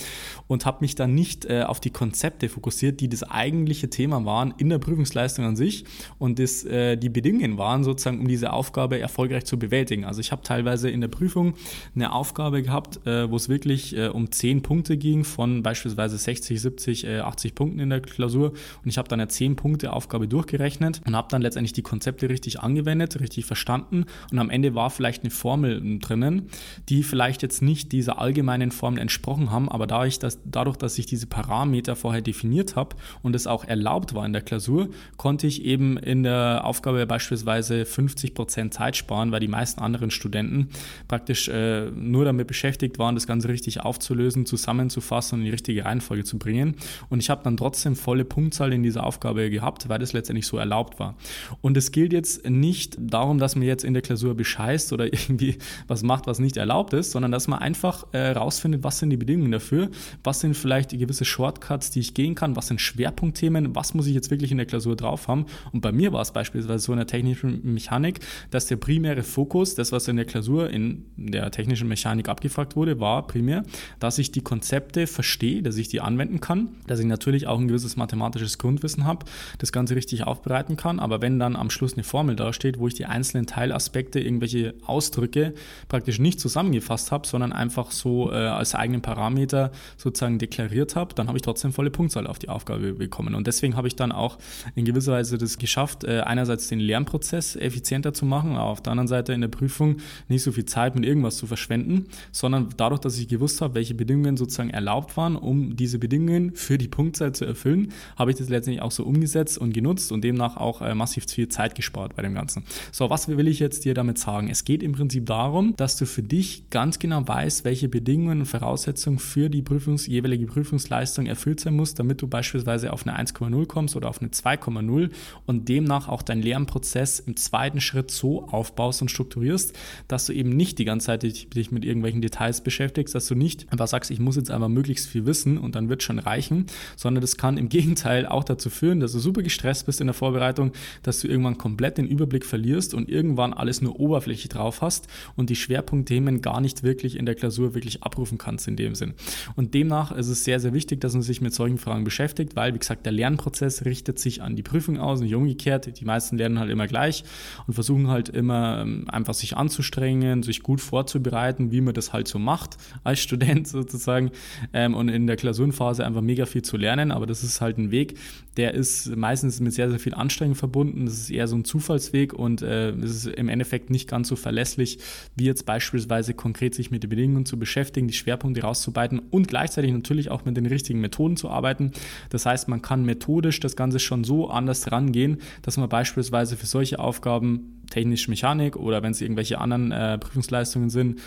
Und 0.47 0.65
habe 0.65 0.77
mich 0.81 0.95
dann 0.95 1.13
nicht 1.13 1.45
äh, 1.45 1.63
auf 1.63 1.79
die 1.79 1.89
Konzepte 1.89 2.49
fokussiert, 2.49 2.99
die 2.99 3.09
das 3.09 3.23
eigentliche 3.23 3.89
Thema 3.89 4.23
waren 4.25 4.53
in 4.57 4.69
der 4.69 4.79
Prüfungsleistung 4.79 5.45
an 5.45 5.55
sich 5.55 5.85
und 6.19 6.39
das, 6.39 6.63
äh, 6.65 6.97
die 6.97 7.09
Bedingungen 7.09 7.57
waren 7.57 7.83
sozusagen, 7.83 8.19
um 8.19 8.27
diese 8.27 8.53
Aufgabe 8.53 8.99
erfolgreich 8.99 9.45
zu 9.45 9.57
bewältigen. 9.57 10.05
Also 10.05 10.21
ich 10.21 10.31
habe 10.31 10.41
teilweise 10.43 10.89
in 10.89 11.01
der 11.01 11.07
Prüfung 11.07 11.53
eine 11.95 12.13
Aufgabe 12.13 12.61
gehabt, 12.61 13.05
äh, 13.05 13.29
wo 13.29 13.35
es 13.35 13.49
wirklich 13.49 13.95
äh, 13.95 14.07
um 14.07 14.31
10 14.31 14.61
Punkte 14.61 14.97
ging 14.97 15.23
von 15.23 15.63
beispielsweise 15.63 16.17
60, 16.17 16.61
70, 16.61 17.07
80 17.07 17.55
Punkten 17.55 17.79
in 17.79 17.89
der 17.89 18.01
Klausur. 18.01 18.51
Und 18.51 18.89
ich 18.89 18.97
habe 18.97 19.07
dann 19.07 19.19
eine 19.19 19.27
10 19.27 19.55
Punkte 19.55 19.93
Aufgabe 19.93 20.27
durchgerechnet 20.33 21.01
und 21.05 21.15
habe 21.15 21.27
dann 21.29 21.41
letztendlich 21.41 21.73
die 21.73 21.81
Konzepte 21.81 22.29
richtig 22.29 22.59
angewendet, 22.59 23.19
richtig 23.19 23.45
verstanden 23.45 24.05
und 24.31 24.39
am 24.39 24.49
Ende 24.49 24.75
war 24.75 24.89
vielleicht 24.89 25.23
eine 25.23 25.31
Formel 25.31 25.99
drinnen, 25.99 26.49
die 26.89 27.03
vielleicht 27.03 27.41
jetzt 27.41 27.61
nicht 27.61 27.91
dieser 27.91 28.19
allgemeinen 28.19 28.71
Formel 28.71 28.99
entsprochen 28.99 29.51
haben, 29.51 29.69
aber 29.69 29.87
da 29.87 30.05
ich 30.05 30.19
das, 30.19 30.39
dadurch, 30.45 30.77
dass 30.77 30.97
ich 30.97 31.05
diese 31.05 31.27
Parameter 31.27 31.95
vorher 31.95 32.21
definiert 32.21 32.75
habe 32.75 32.95
und 33.21 33.35
es 33.35 33.47
auch 33.47 33.65
erlaubt 33.65 34.13
war 34.13 34.25
in 34.25 34.33
der 34.33 34.41
Klausur, 34.41 34.89
konnte 35.17 35.47
ich 35.47 35.63
eben 35.63 35.97
in 35.97 36.23
der 36.23 36.61
Aufgabe 36.63 37.05
beispielsweise 37.05 37.85
50 37.85 38.33
Prozent 38.33 38.73
Zeit 38.73 38.97
sparen, 38.97 39.31
weil 39.31 39.39
die 39.39 39.47
meisten 39.47 39.81
anderen 39.81 40.11
Studenten 40.11 40.69
praktisch 41.07 41.47
äh, 41.47 41.91
nur 41.91 42.25
damit 42.25 42.47
beschäftigt 42.47 42.99
waren, 42.99 43.15
das 43.15 43.27
Ganze 43.27 43.49
richtig 43.49 43.81
aufzulösen, 43.81 44.45
zusammenzufassen 44.45 45.35
und 45.35 45.41
in 45.41 45.45
die 45.45 45.51
richtige 45.51 45.85
Reihenfolge 45.85 46.23
zu 46.23 46.37
bringen. 46.39 46.75
Und 47.09 47.19
ich 47.19 47.29
habe 47.29 47.43
dann 47.43 47.57
trotzdem 47.57 47.95
volle 47.95 48.25
Punktzahl 48.25 48.73
in 48.73 48.83
dieser 48.83 49.05
Aufgabe 49.05 49.49
gehabt, 49.49 49.89
weil 49.89 49.99
das 49.99 50.13
letztendlich 50.13 50.22
so 50.47 50.57
erlaubt 50.57 50.99
war. 50.99 51.15
Und 51.61 51.77
es 51.77 51.91
gilt 51.91 52.13
jetzt 52.13 52.49
nicht 52.49 52.97
darum, 52.99 53.39
dass 53.39 53.55
man 53.55 53.65
jetzt 53.65 53.83
in 53.83 53.93
der 53.93 54.01
Klausur 54.01 54.35
bescheißt 54.35 54.93
oder 54.93 55.05
irgendwie 55.13 55.57
was 55.87 56.03
macht, 56.03 56.27
was 56.27 56.39
nicht 56.39 56.57
erlaubt 56.57 56.93
ist, 56.93 57.11
sondern 57.11 57.31
dass 57.31 57.47
man 57.47 57.59
einfach 57.59 58.05
äh, 58.13 58.33
was 58.35 58.99
sind 58.99 59.09
die 59.09 59.17
Bedingungen 59.17 59.51
dafür, 59.51 59.89
was 60.23 60.39
sind 60.39 60.55
vielleicht 60.55 60.91
gewisse 60.91 61.25
Shortcuts, 61.25 61.91
die 61.91 61.99
ich 61.99 62.13
gehen 62.13 62.35
kann, 62.35 62.55
was 62.55 62.67
sind 62.67 62.81
Schwerpunktthemen, 62.81 63.75
was 63.75 63.93
muss 63.93 64.07
ich 64.07 64.13
jetzt 64.13 64.31
wirklich 64.31 64.51
in 64.51 64.57
der 64.57 64.65
Klausur 64.65 64.95
drauf 64.95 65.27
haben. 65.27 65.45
Und 65.71 65.81
bei 65.81 65.91
mir 65.91 66.13
war 66.13 66.21
es 66.21 66.31
beispielsweise 66.31 66.79
so 66.79 66.91
in 66.91 66.97
der 66.97 67.07
technischen 67.07 67.73
Mechanik, 67.73 68.19
dass 68.51 68.67
der 68.67 68.77
primäre 68.77 69.23
Fokus, 69.23 69.75
das 69.75 69.91
was 69.91 70.07
in 70.07 70.15
der 70.15 70.25
Klausur 70.25 70.69
in 70.69 71.05
der 71.17 71.51
technischen 71.51 71.87
Mechanik 71.87 72.29
abgefragt 72.29 72.75
wurde, 72.75 72.99
war 72.99 73.27
primär, 73.27 73.63
dass 73.99 74.17
ich 74.17 74.31
die 74.31 74.41
Konzepte 74.41 75.07
verstehe, 75.07 75.61
dass 75.61 75.77
ich 75.77 75.87
die 75.87 76.01
anwenden 76.01 76.39
kann, 76.39 76.69
dass 76.87 76.99
ich 76.99 77.05
natürlich 77.05 77.47
auch 77.47 77.59
ein 77.59 77.67
gewisses 77.67 77.95
mathematisches 77.95 78.57
Grundwissen 78.57 79.05
habe, 79.05 79.25
das 79.57 79.71
Ganze 79.71 79.95
richtig 79.95 80.12
aufbereiten 80.21 80.77
kann, 80.77 80.99
aber 80.99 81.21
wenn 81.21 81.39
dann 81.39 81.55
am 81.55 81.71
Schluss 81.71 81.93
eine 81.93 82.03
Formel 82.03 82.35
dasteht, 82.35 82.77
wo 82.77 82.87
ich 82.87 82.93
die 82.93 83.07
einzelnen 83.07 83.47
Teilaspekte, 83.47 84.19
irgendwelche 84.19 84.75
Ausdrücke 84.85 85.55
praktisch 85.87 86.19
nicht 86.19 86.39
zusammengefasst 86.39 87.11
habe, 87.11 87.25
sondern 87.25 87.51
einfach 87.51 87.89
so 87.89 88.31
äh, 88.31 88.35
als 88.35 88.75
eigenen 88.75 89.01
Parameter 89.01 89.71
sozusagen 89.97 90.37
deklariert 90.37 90.95
habe, 90.95 91.15
dann 91.15 91.27
habe 91.27 91.39
ich 91.39 91.41
trotzdem 91.41 91.73
volle 91.73 91.89
Punktzahl 91.89 92.27
auf 92.27 92.37
die 92.37 92.49
Aufgabe 92.49 92.93
bekommen. 92.93 93.33
Und 93.33 93.47
deswegen 93.47 93.75
habe 93.75 93.87
ich 93.87 93.95
dann 93.95 94.11
auch 94.11 94.37
in 94.75 94.85
gewisser 94.85 95.13
Weise 95.13 95.39
das 95.39 95.57
geschafft, 95.57 96.03
äh, 96.03 96.19
einerseits 96.19 96.67
den 96.67 96.79
Lernprozess 96.79 97.55
effizienter 97.55 98.13
zu 98.13 98.25
machen, 98.25 98.51
aber 98.51 98.69
auf 98.69 98.81
der 98.81 98.91
anderen 98.91 99.07
Seite 99.07 99.33
in 99.33 99.41
der 99.41 99.47
Prüfung 99.47 99.97
nicht 100.27 100.43
so 100.43 100.51
viel 100.51 100.65
Zeit 100.65 100.95
mit 100.95 101.05
irgendwas 101.05 101.37
zu 101.37 101.47
verschwenden, 101.47 102.05
sondern 102.31 102.69
dadurch, 102.77 103.01
dass 103.01 103.17
ich 103.17 103.27
gewusst 103.27 103.61
habe, 103.61 103.75
welche 103.75 103.95
Bedingungen 103.95 104.37
sozusagen 104.37 104.69
erlaubt 104.69 105.17
waren, 105.17 105.35
um 105.35 105.75
diese 105.75 105.99
Bedingungen 105.99 106.55
für 106.55 106.77
die 106.77 106.87
Punktzahl 106.87 107.33
zu 107.33 107.45
erfüllen, 107.45 107.91
habe 108.17 108.31
ich 108.31 108.37
das 108.37 108.49
letztendlich 108.49 108.81
auch 108.81 108.91
so 108.91 109.03
umgesetzt 109.03 109.57
und 109.57 109.73
genutzt 109.73 110.02
und 110.11 110.23
demnach 110.23 110.57
auch 110.57 110.81
äh, 110.81 110.93
massiv 110.95 111.25
viel 111.27 111.47
Zeit 111.49 111.75
gespart 111.75 112.15
bei 112.15 112.21
dem 112.21 112.33
Ganzen. 112.33 112.63
So, 112.91 113.09
was 113.09 113.27
will 113.27 113.47
ich 113.47 113.59
jetzt 113.59 113.85
dir 113.85 113.93
damit 113.93 114.17
sagen? 114.17 114.49
Es 114.49 114.65
geht 114.65 114.83
im 114.83 114.93
Prinzip 114.93 115.25
darum, 115.25 115.75
dass 115.75 115.97
du 115.97 116.05
für 116.05 116.23
dich 116.23 116.69
ganz 116.69 116.99
genau 116.99 117.27
weißt, 117.27 117.65
welche 117.65 117.89
Bedingungen 117.89 118.39
und 118.39 118.45
Voraussetzungen 118.45 119.19
für 119.19 119.49
die 119.49 119.61
Prüfungs 119.61 120.07
jeweilige 120.07 120.45
Prüfungsleistung 120.45 121.25
erfüllt 121.25 121.59
sein 121.59 121.75
muss, 121.75 121.93
damit 121.93 122.21
du 122.21 122.27
beispielsweise 122.27 122.91
auf 122.93 123.07
eine 123.07 123.17
1,0 123.17 123.65
kommst 123.67 123.95
oder 123.95 124.09
auf 124.09 124.21
eine 124.21 124.29
2,0 124.29 125.09
und 125.45 125.69
demnach 125.69 126.07
auch 126.07 126.21
dein 126.21 126.41
Lernprozess 126.41 127.19
im 127.19 127.35
zweiten 127.35 127.81
Schritt 127.81 128.11
so 128.11 128.47
aufbaust 128.47 129.01
und 129.01 129.09
strukturierst, 129.09 129.77
dass 130.07 130.25
du 130.25 130.33
eben 130.33 130.49
nicht 130.49 130.79
die 130.79 130.85
ganze 130.85 131.07
Zeit 131.07 131.23
dich 131.23 131.71
mit 131.71 131.85
irgendwelchen 131.85 132.21
Details 132.21 132.61
beschäftigst, 132.61 133.15
dass 133.15 133.27
du 133.27 133.35
nicht 133.35 133.71
einfach 133.71 133.87
sagst, 133.87 134.11
ich 134.11 134.19
muss 134.19 134.35
jetzt 134.35 134.51
einfach 134.51 134.69
möglichst 134.69 135.07
viel 135.07 135.25
wissen 135.25 135.57
und 135.57 135.75
dann 135.75 135.89
wird 135.89 136.03
schon 136.03 136.19
reichen, 136.19 136.67
sondern 136.95 137.21
das 137.21 137.37
kann 137.37 137.57
im 137.57 137.69
Gegenteil 137.69 138.25
auch 138.25 138.43
dazu 138.43 138.69
führen, 138.69 138.99
dass 138.99 139.13
du 139.13 139.19
super 139.19 139.41
gestresst 139.41 139.82
bist 139.83 140.01
in 140.01 140.07
der 140.07 140.13
Vorbereitung, 140.13 140.71
dass 141.03 141.19
du 141.19 141.27
irgendwann 141.27 141.57
komplett 141.57 141.97
den 141.97 142.07
Überblick 142.07 142.45
verlierst 142.45 142.93
und 142.93 143.09
irgendwann 143.09 143.53
alles 143.53 143.81
nur 143.81 143.99
Oberfläche 143.99 144.47
drauf 144.47 144.81
hast 144.81 145.07
und 145.35 145.49
die 145.49 145.55
Schwerpunktthemen 145.55 146.41
gar 146.41 146.61
nicht 146.61 146.83
wirklich 146.83 147.17
in 147.17 147.25
der 147.25 147.35
Klausur 147.35 147.73
wirklich 147.73 148.03
abrufen 148.03 148.37
kannst 148.37 148.67
in 148.67 148.75
dem 148.75 148.95
Sinn. 148.95 149.13
Und 149.55 149.73
demnach 149.73 150.11
ist 150.11 150.27
es 150.27 150.43
sehr, 150.43 150.59
sehr 150.59 150.73
wichtig, 150.73 151.01
dass 151.01 151.13
man 151.13 151.21
sich 151.21 151.41
mit 151.41 151.53
solchen 151.53 151.77
Fragen 151.77 152.03
beschäftigt, 152.03 152.55
weil, 152.55 152.73
wie 152.73 152.79
gesagt, 152.79 153.05
der 153.05 153.13
Lernprozess 153.13 153.85
richtet 153.85 154.19
sich 154.19 154.41
an 154.41 154.55
die 154.55 154.63
Prüfung 154.63 154.99
aus, 154.99 155.21
nicht 155.21 155.35
umgekehrt. 155.35 155.99
Die 155.99 156.05
meisten 156.05 156.37
lernen 156.37 156.59
halt 156.59 156.69
immer 156.69 156.87
gleich 156.87 157.23
und 157.67 157.73
versuchen 157.73 158.07
halt 158.07 158.29
immer 158.29 158.81
ähm, 158.81 159.05
einfach 159.09 159.33
sich 159.33 159.55
anzustrengen, 159.57 160.43
sich 160.43 160.63
gut 160.63 160.81
vorzubereiten, 160.81 161.71
wie 161.71 161.81
man 161.81 161.93
das 161.93 162.13
halt 162.13 162.27
so 162.27 162.39
macht 162.39 162.77
als 163.03 163.19
Student 163.19 163.67
sozusagen 163.67 164.31
ähm, 164.73 164.93
und 164.93 165.09
in 165.09 165.27
der 165.27 165.35
Klausurenphase 165.35 166.05
einfach 166.05 166.21
mega 166.21 166.45
viel 166.45 166.61
zu 166.61 166.77
lernen. 166.77 167.11
Aber 167.11 167.25
das 167.25 167.43
ist 167.43 167.61
halt 167.61 167.77
ein 167.77 167.91
Weg, 167.91 168.17
der 168.57 168.73
ist 168.73 169.15
meistens 169.15 169.59
mit 169.59 169.72
sehr, 169.73 169.89
sehr 169.89 169.99
viel 169.99 170.13
Anstrengung 170.13 170.55
verbunden. 170.55 171.05
Das 171.05 171.15
ist 171.15 171.29
eher 171.29 171.47
so 171.47 171.55
ein 171.55 171.65
Zufallsweg 171.65 172.33
und 172.33 172.61
äh, 172.61 172.91
es 172.91 173.25
ist 173.25 173.27
im 173.27 173.49
Endeffekt 173.49 173.89
nicht 173.89 174.09
ganz 174.09 174.27
so 174.27 174.35
verlässlich, 174.35 174.99
wie 175.35 175.45
jetzt 175.45 175.65
beispielsweise 175.65 176.33
konkret 176.33 176.75
sich 176.75 176.91
mit 176.91 177.03
den 177.03 177.09
Bedingungen 177.09 177.45
zu 177.45 177.57
beschäftigen, 177.57 178.07
die 178.07 178.13
Schwerpunkte 178.13 178.61
rauszuarbeiten 178.61 179.19
und 179.19 179.47
gleichzeitig 179.47 179.91
natürlich 179.91 180.29
auch 180.29 180.45
mit 180.45 180.57
den 180.57 180.65
richtigen 180.65 180.99
Methoden 181.01 181.37
zu 181.37 181.49
arbeiten. 181.49 181.91
Das 182.29 182.45
heißt, 182.45 182.67
man 182.67 182.81
kann 182.81 183.05
methodisch 183.05 183.59
das 183.59 183.75
Ganze 183.75 183.99
schon 183.99 184.23
so 184.23 184.49
anders 184.49 184.91
rangehen, 184.91 185.37
dass 185.61 185.77
man 185.77 185.89
beispielsweise 185.89 186.57
für 186.57 186.65
solche 186.65 186.99
Aufgaben 186.99 187.81
technische 187.93 188.29
Mechanik 188.31 188.75
oder 188.75 189.03
wenn 189.03 189.11
es 189.11 189.21
irgendwelche 189.21 189.59
anderen 189.59 189.91
äh, 189.91 190.17
Prüfungsleistungen 190.17 190.89
sind, 190.89 191.19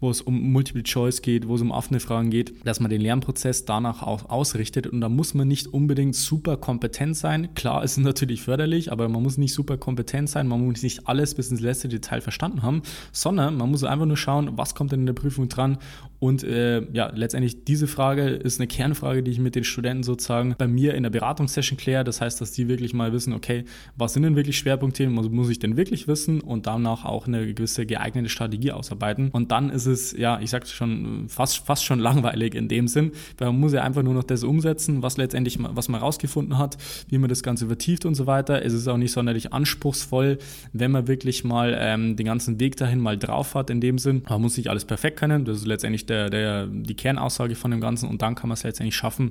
wo 0.00 0.08
es 0.08 0.20
um 0.20 0.52
Multiple 0.52 0.84
Choice 0.84 1.20
geht, 1.20 1.48
wo 1.48 1.56
es 1.56 1.60
um 1.60 1.72
offene 1.72 1.98
Fragen 1.98 2.30
geht, 2.30 2.54
dass 2.64 2.78
man 2.78 2.90
den 2.90 3.00
Lernprozess 3.00 3.64
danach 3.64 4.02
auch 4.02 4.30
ausrichtet. 4.30 4.86
Und 4.86 5.00
da 5.00 5.08
muss 5.08 5.34
man 5.34 5.48
nicht 5.48 5.66
unbedingt 5.66 6.14
super 6.14 6.56
kompetent 6.56 7.16
sein. 7.16 7.54
Klar, 7.54 7.82
es 7.82 7.92
ist 7.92 8.04
natürlich 8.04 8.42
förderlich, 8.42 8.92
aber 8.92 9.08
man 9.08 9.22
muss 9.22 9.36
nicht 9.36 9.52
super 9.52 9.76
kompetent 9.76 10.28
sein, 10.30 10.46
man 10.46 10.64
muss 10.64 10.82
nicht 10.82 11.08
alles 11.08 11.34
bis 11.34 11.50
ins 11.50 11.60
letzte 11.60 11.88
Detail 11.88 12.20
verstanden 12.20 12.62
haben, 12.62 12.82
sondern 13.10 13.56
man 13.56 13.70
muss 13.70 13.82
einfach 13.82 14.06
nur 14.06 14.16
schauen, 14.16 14.52
was 14.56 14.76
kommt 14.76 14.92
denn 14.92 15.00
in 15.00 15.06
der 15.06 15.12
Prüfung 15.14 15.48
dran. 15.48 15.78
Und 16.20 16.44
äh, 16.44 16.86
ja, 16.92 17.10
letztendlich 17.12 17.64
diese 17.64 17.88
Frage 17.88 18.28
ist 18.28 18.60
eine 18.60 18.68
Kernfrage, 18.68 19.24
die 19.24 19.32
ich 19.32 19.40
mit 19.40 19.56
den 19.56 19.64
Studenten 19.64 20.04
sozusagen 20.04 20.54
bei 20.56 20.68
mir 20.68 20.94
in 20.94 21.02
der 21.02 21.10
Beratungssession 21.10 21.76
kläre. 21.76 22.04
Das 22.04 22.20
heißt, 22.20 22.40
dass 22.40 22.52
die 22.52 22.68
wirklich 22.68 22.94
mal 22.94 23.12
wissen, 23.12 23.32
okay, 23.32 23.64
was 23.96 24.12
sind 24.12 24.22
denn 24.22 24.36
wirklich 24.36 24.56
Schwerpunktthemen, 24.56 25.16
was 25.16 25.28
muss 25.28 25.48
ich 25.48 25.58
denn 25.58 25.76
wirklich 25.76 26.06
wissen 26.06 26.11
und 26.40 26.66
danach 26.66 27.04
auch 27.04 27.26
eine 27.26 27.52
gewisse 27.54 27.86
geeignete 27.86 28.28
Strategie 28.28 28.72
ausarbeiten. 28.72 29.30
Und 29.30 29.50
dann 29.50 29.70
ist 29.70 29.86
es, 29.86 30.12
ja, 30.12 30.40
ich 30.40 30.50
sag's 30.50 30.72
schon, 30.72 31.28
fast, 31.28 31.58
fast 31.58 31.84
schon 31.84 31.98
langweilig 32.08 32.54
in 32.54 32.68
dem 32.68 32.88
Sinn, 32.88 33.12
weil 33.38 33.48
man 33.48 33.60
muss 33.60 33.72
ja 33.72 33.82
einfach 33.82 34.02
nur 34.02 34.14
noch 34.14 34.24
das 34.24 34.44
umsetzen, 34.44 35.02
was 35.02 35.16
letztendlich, 35.16 35.58
was 35.60 35.88
man 35.88 36.00
rausgefunden 36.00 36.58
hat, 36.58 36.76
wie 37.08 37.18
man 37.18 37.28
das 37.28 37.42
Ganze 37.42 37.66
vertieft 37.66 38.04
und 38.04 38.14
so 38.14 38.26
weiter. 38.26 38.64
Es 38.64 38.72
ist 38.72 38.88
auch 38.88 38.96
nicht 38.96 39.12
sonderlich 39.12 39.52
anspruchsvoll, 39.52 40.38
wenn 40.72 40.90
man 40.90 41.08
wirklich 41.08 41.44
mal 41.44 41.76
ähm, 41.78 42.16
den 42.16 42.26
ganzen 42.26 42.60
Weg 42.60 42.76
dahin 42.76 43.00
mal 43.00 43.18
drauf 43.18 43.54
hat 43.54 43.70
in 43.70 43.80
dem 43.80 43.98
Sinn. 43.98 44.22
Man 44.28 44.42
muss 44.42 44.56
nicht 44.56 44.68
alles 44.68 44.84
perfekt 44.84 45.18
können, 45.18 45.44
das 45.44 45.58
ist 45.58 45.66
letztendlich 45.66 46.06
der, 46.06 46.30
der, 46.30 46.66
die 46.66 46.94
Kernaussage 46.94 47.54
von 47.54 47.70
dem 47.70 47.80
Ganzen 47.80 48.08
und 48.08 48.22
dann 48.22 48.34
kann 48.34 48.48
man 48.48 48.54
es 48.54 48.62
letztendlich 48.62 48.96
schaffen, 48.96 49.30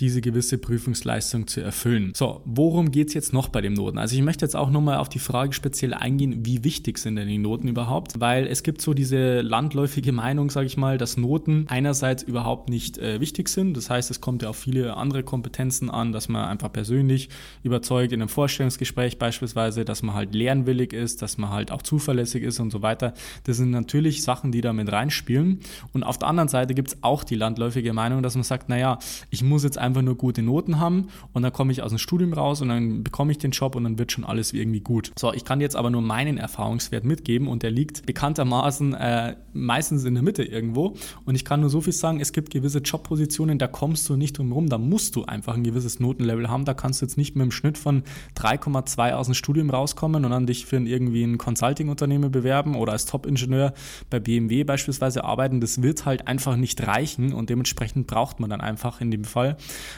diese 0.00 0.20
gewisse 0.20 0.58
Prüfungsleistung 0.58 1.46
zu 1.46 1.60
erfüllen. 1.60 2.12
So, 2.14 2.42
worum 2.44 2.90
geht 2.90 3.08
es 3.08 3.14
jetzt 3.14 3.32
noch 3.32 3.48
bei 3.48 3.60
den 3.60 3.74
Noten? 3.74 3.98
Also 3.98 4.16
ich 4.16 4.22
möchte 4.22 4.44
jetzt 4.44 4.56
auch 4.56 4.70
nochmal 4.70 4.98
auf 4.98 5.08
die 5.08 5.18
Frage 5.18 5.52
speziell 5.52 5.94
eingehen, 5.94 6.21
wie 6.44 6.64
wichtig 6.64 6.98
sind 6.98 7.16
denn 7.16 7.28
die 7.28 7.38
Noten 7.38 7.68
überhaupt? 7.68 8.20
Weil 8.20 8.46
es 8.46 8.62
gibt 8.62 8.80
so 8.80 8.94
diese 8.94 9.40
landläufige 9.40 10.12
Meinung, 10.12 10.50
sage 10.50 10.66
ich 10.66 10.76
mal, 10.76 10.98
dass 10.98 11.16
Noten 11.16 11.66
einerseits 11.68 12.22
überhaupt 12.22 12.68
nicht 12.68 12.98
äh, 12.98 13.20
wichtig 13.20 13.48
sind. 13.48 13.76
Das 13.76 13.90
heißt, 13.90 14.10
es 14.10 14.20
kommt 14.20 14.42
ja 14.42 14.50
auf 14.50 14.56
viele 14.56 14.96
andere 14.96 15.22
Kompetenzen 15.22 15.90
an, 15.90 16.12
dass 16.12 16.28
man 16.28 16.44
einfach 16.44 16.72
persönlich 16.72 17.28
überzeugt 17.62 18.12
in 18.12 18.20
einem 18.20 18.28
Vorstellungsgespräch 18.28 19.18
beispielsweise, 19.18 19.84
dass 19.84 20.02
man 20.02 20.14
halt 20.14 20.34
lernwillig 20.34 20.92
ist, 20.92 21.22
dass 21.22 21.38
man 21.38 21.50
halt 21.50 21.70
auch 21.72 21.82
zuverlässig 21.82 22.42
ist 22.42 22.60
und 22.60 22.70
so 22.70 22.82
weiter. 22.82 23.14
Das 23.44 23.56
sind 23.56 23.70
natürlich 23.70 24.22
Sachen, 24.22 24.52
die 24.52 24.60
da 24.60 24.72
mit 24.72 24.90
reinspielen. 24.90 25.60
Und 25.92 26.02
auf 26.02 26.18
der 26.18 26.28
anderen 26.28 26.48
Seite 26.48 26.74
gibt 26.74 26.88
es 26.88 27.02
auch 27.02 27.24
die 27.24 27.34
landläufige 27.34 27.92
Meinung, 27.92 28.22
dass 28.22 28.34
man 28.34 28.44
sagt, 28.44 28.68
naja, 28.68 28.98
ich 29.30 29.42
muss 29.42 29.64
jetzt 29.64 29.78
einfach 29.78 30.02
nur 30.02 30.16
gute 30.16 30.42
Noten 30.42 30.78
haben 30.78 31.08
und 31.32 31.42
dann 31.42 31.52
komme 31.52 31.72
ich 31.72 31.82
aus 31.82 31.90
dem 31.90 31.98
Studium 31.98 32.32
raus 32.32 32.60
und 32.60 32.68
dann 32.68 33.02
bekomme 33.02 33.32
ich 33.32 33.38
den 33.38 33.50
Job 33.52 33.76
und 33.76 33.84
dann 33.84 33.98
wird 33.98 34.12
schon 34.12 34.24
alles 34.24 34.52
irgendwie 34.52 34.80
gut. 34.80 35.12
So, 35.18 35.32
ich 35.32 35.44
kann 35.44 35.60
jetzt 35.60 35.76
aber 35.76 35.90
nur 35.90 36.01
meinen 36.04 36.38
Erfahrungswert 36.38 37.04
mitgeben 37.04 37.48
und 37.48 37.62
der 37.62 37.70
liegt 37.70 38.06
bekanntermaßen 38.06 38.94
äh, 38.94 39.36
meistens 39.52 40.04
in 40.04 40.14
der 40.14 40.22
Mitte 40.22 40.42
irgendwo. 40.42 40.94
Und 41.24 41.34
ich 41.34 41.44
kann 41.44 41.60
nur 41.60 41.70
so 41.70 41.80
viel 41.80 41.92
sagen, 41.92 42.20
es 42.20 42.32
gibt 42.32 42.50
gewisse 42.50 42.78
Jobpositionen, 42.78 43.58
da 43.58 43.66
kommst 43.66 44.08
du 44.08 44.16
nicht 44.16 44.38
drum 44.38 44.52
rum, 44.52 44.68
da 44.68 44.78
musst 44.78 45.16
du 45.16 45.24
einfach 45.24 45.54
ein 45.54 45.64
gewisses 45.64 46.00
Notenlevel 46.00 46.48
haben. 46.48 46.64
Da 46.64 46.74
kannst 46.74 47.00
du 47.00 47.06
jetzt 47.06 47.16
nicht 47.16 47.34
mit 47.34 47.42
einem 47.42 47.52
Schnitt 47.52 47.78
von 47.78 48.02
3,2 48.36 49.12
aus 49.12 49.26
dem 49.26 49.34
Studium 49.34 49.70
rauskommen 49.70 50.24
und 50.24 50.30
dann 50.30 50.46
dich 50.46 50.66
für 50.66 50.76
irgendwie 50.76 51.22
ein 51.24 51.38
Consulting-Unternehmen 51.38 52.30
bewerben 52.30 52.74
oder 52.74 52.92
als 52.92 53.06
Top-Ingenieur 53.06 53.72
bei 54.10 54.20
BMW 54.20 54.64
beispielsweise 54.64 55.24
arbeiten. 55.24 55.60
Das 55.60 55.82
wird 55.82 56.04
halt 56.06 56.28
einfach 56.28 56.56
nicht 56.56 56.86
reichen 56.86 57.32
und 57.32 57.50
dementsprechend 57.50 58.06
braucht 58.06 58.40
man 58.40 58.50
dann 58.50 58.60
einfach 58.60 59.00
in 59.00 59.10
dem 59.10 59.24
Fall 59.24 59.56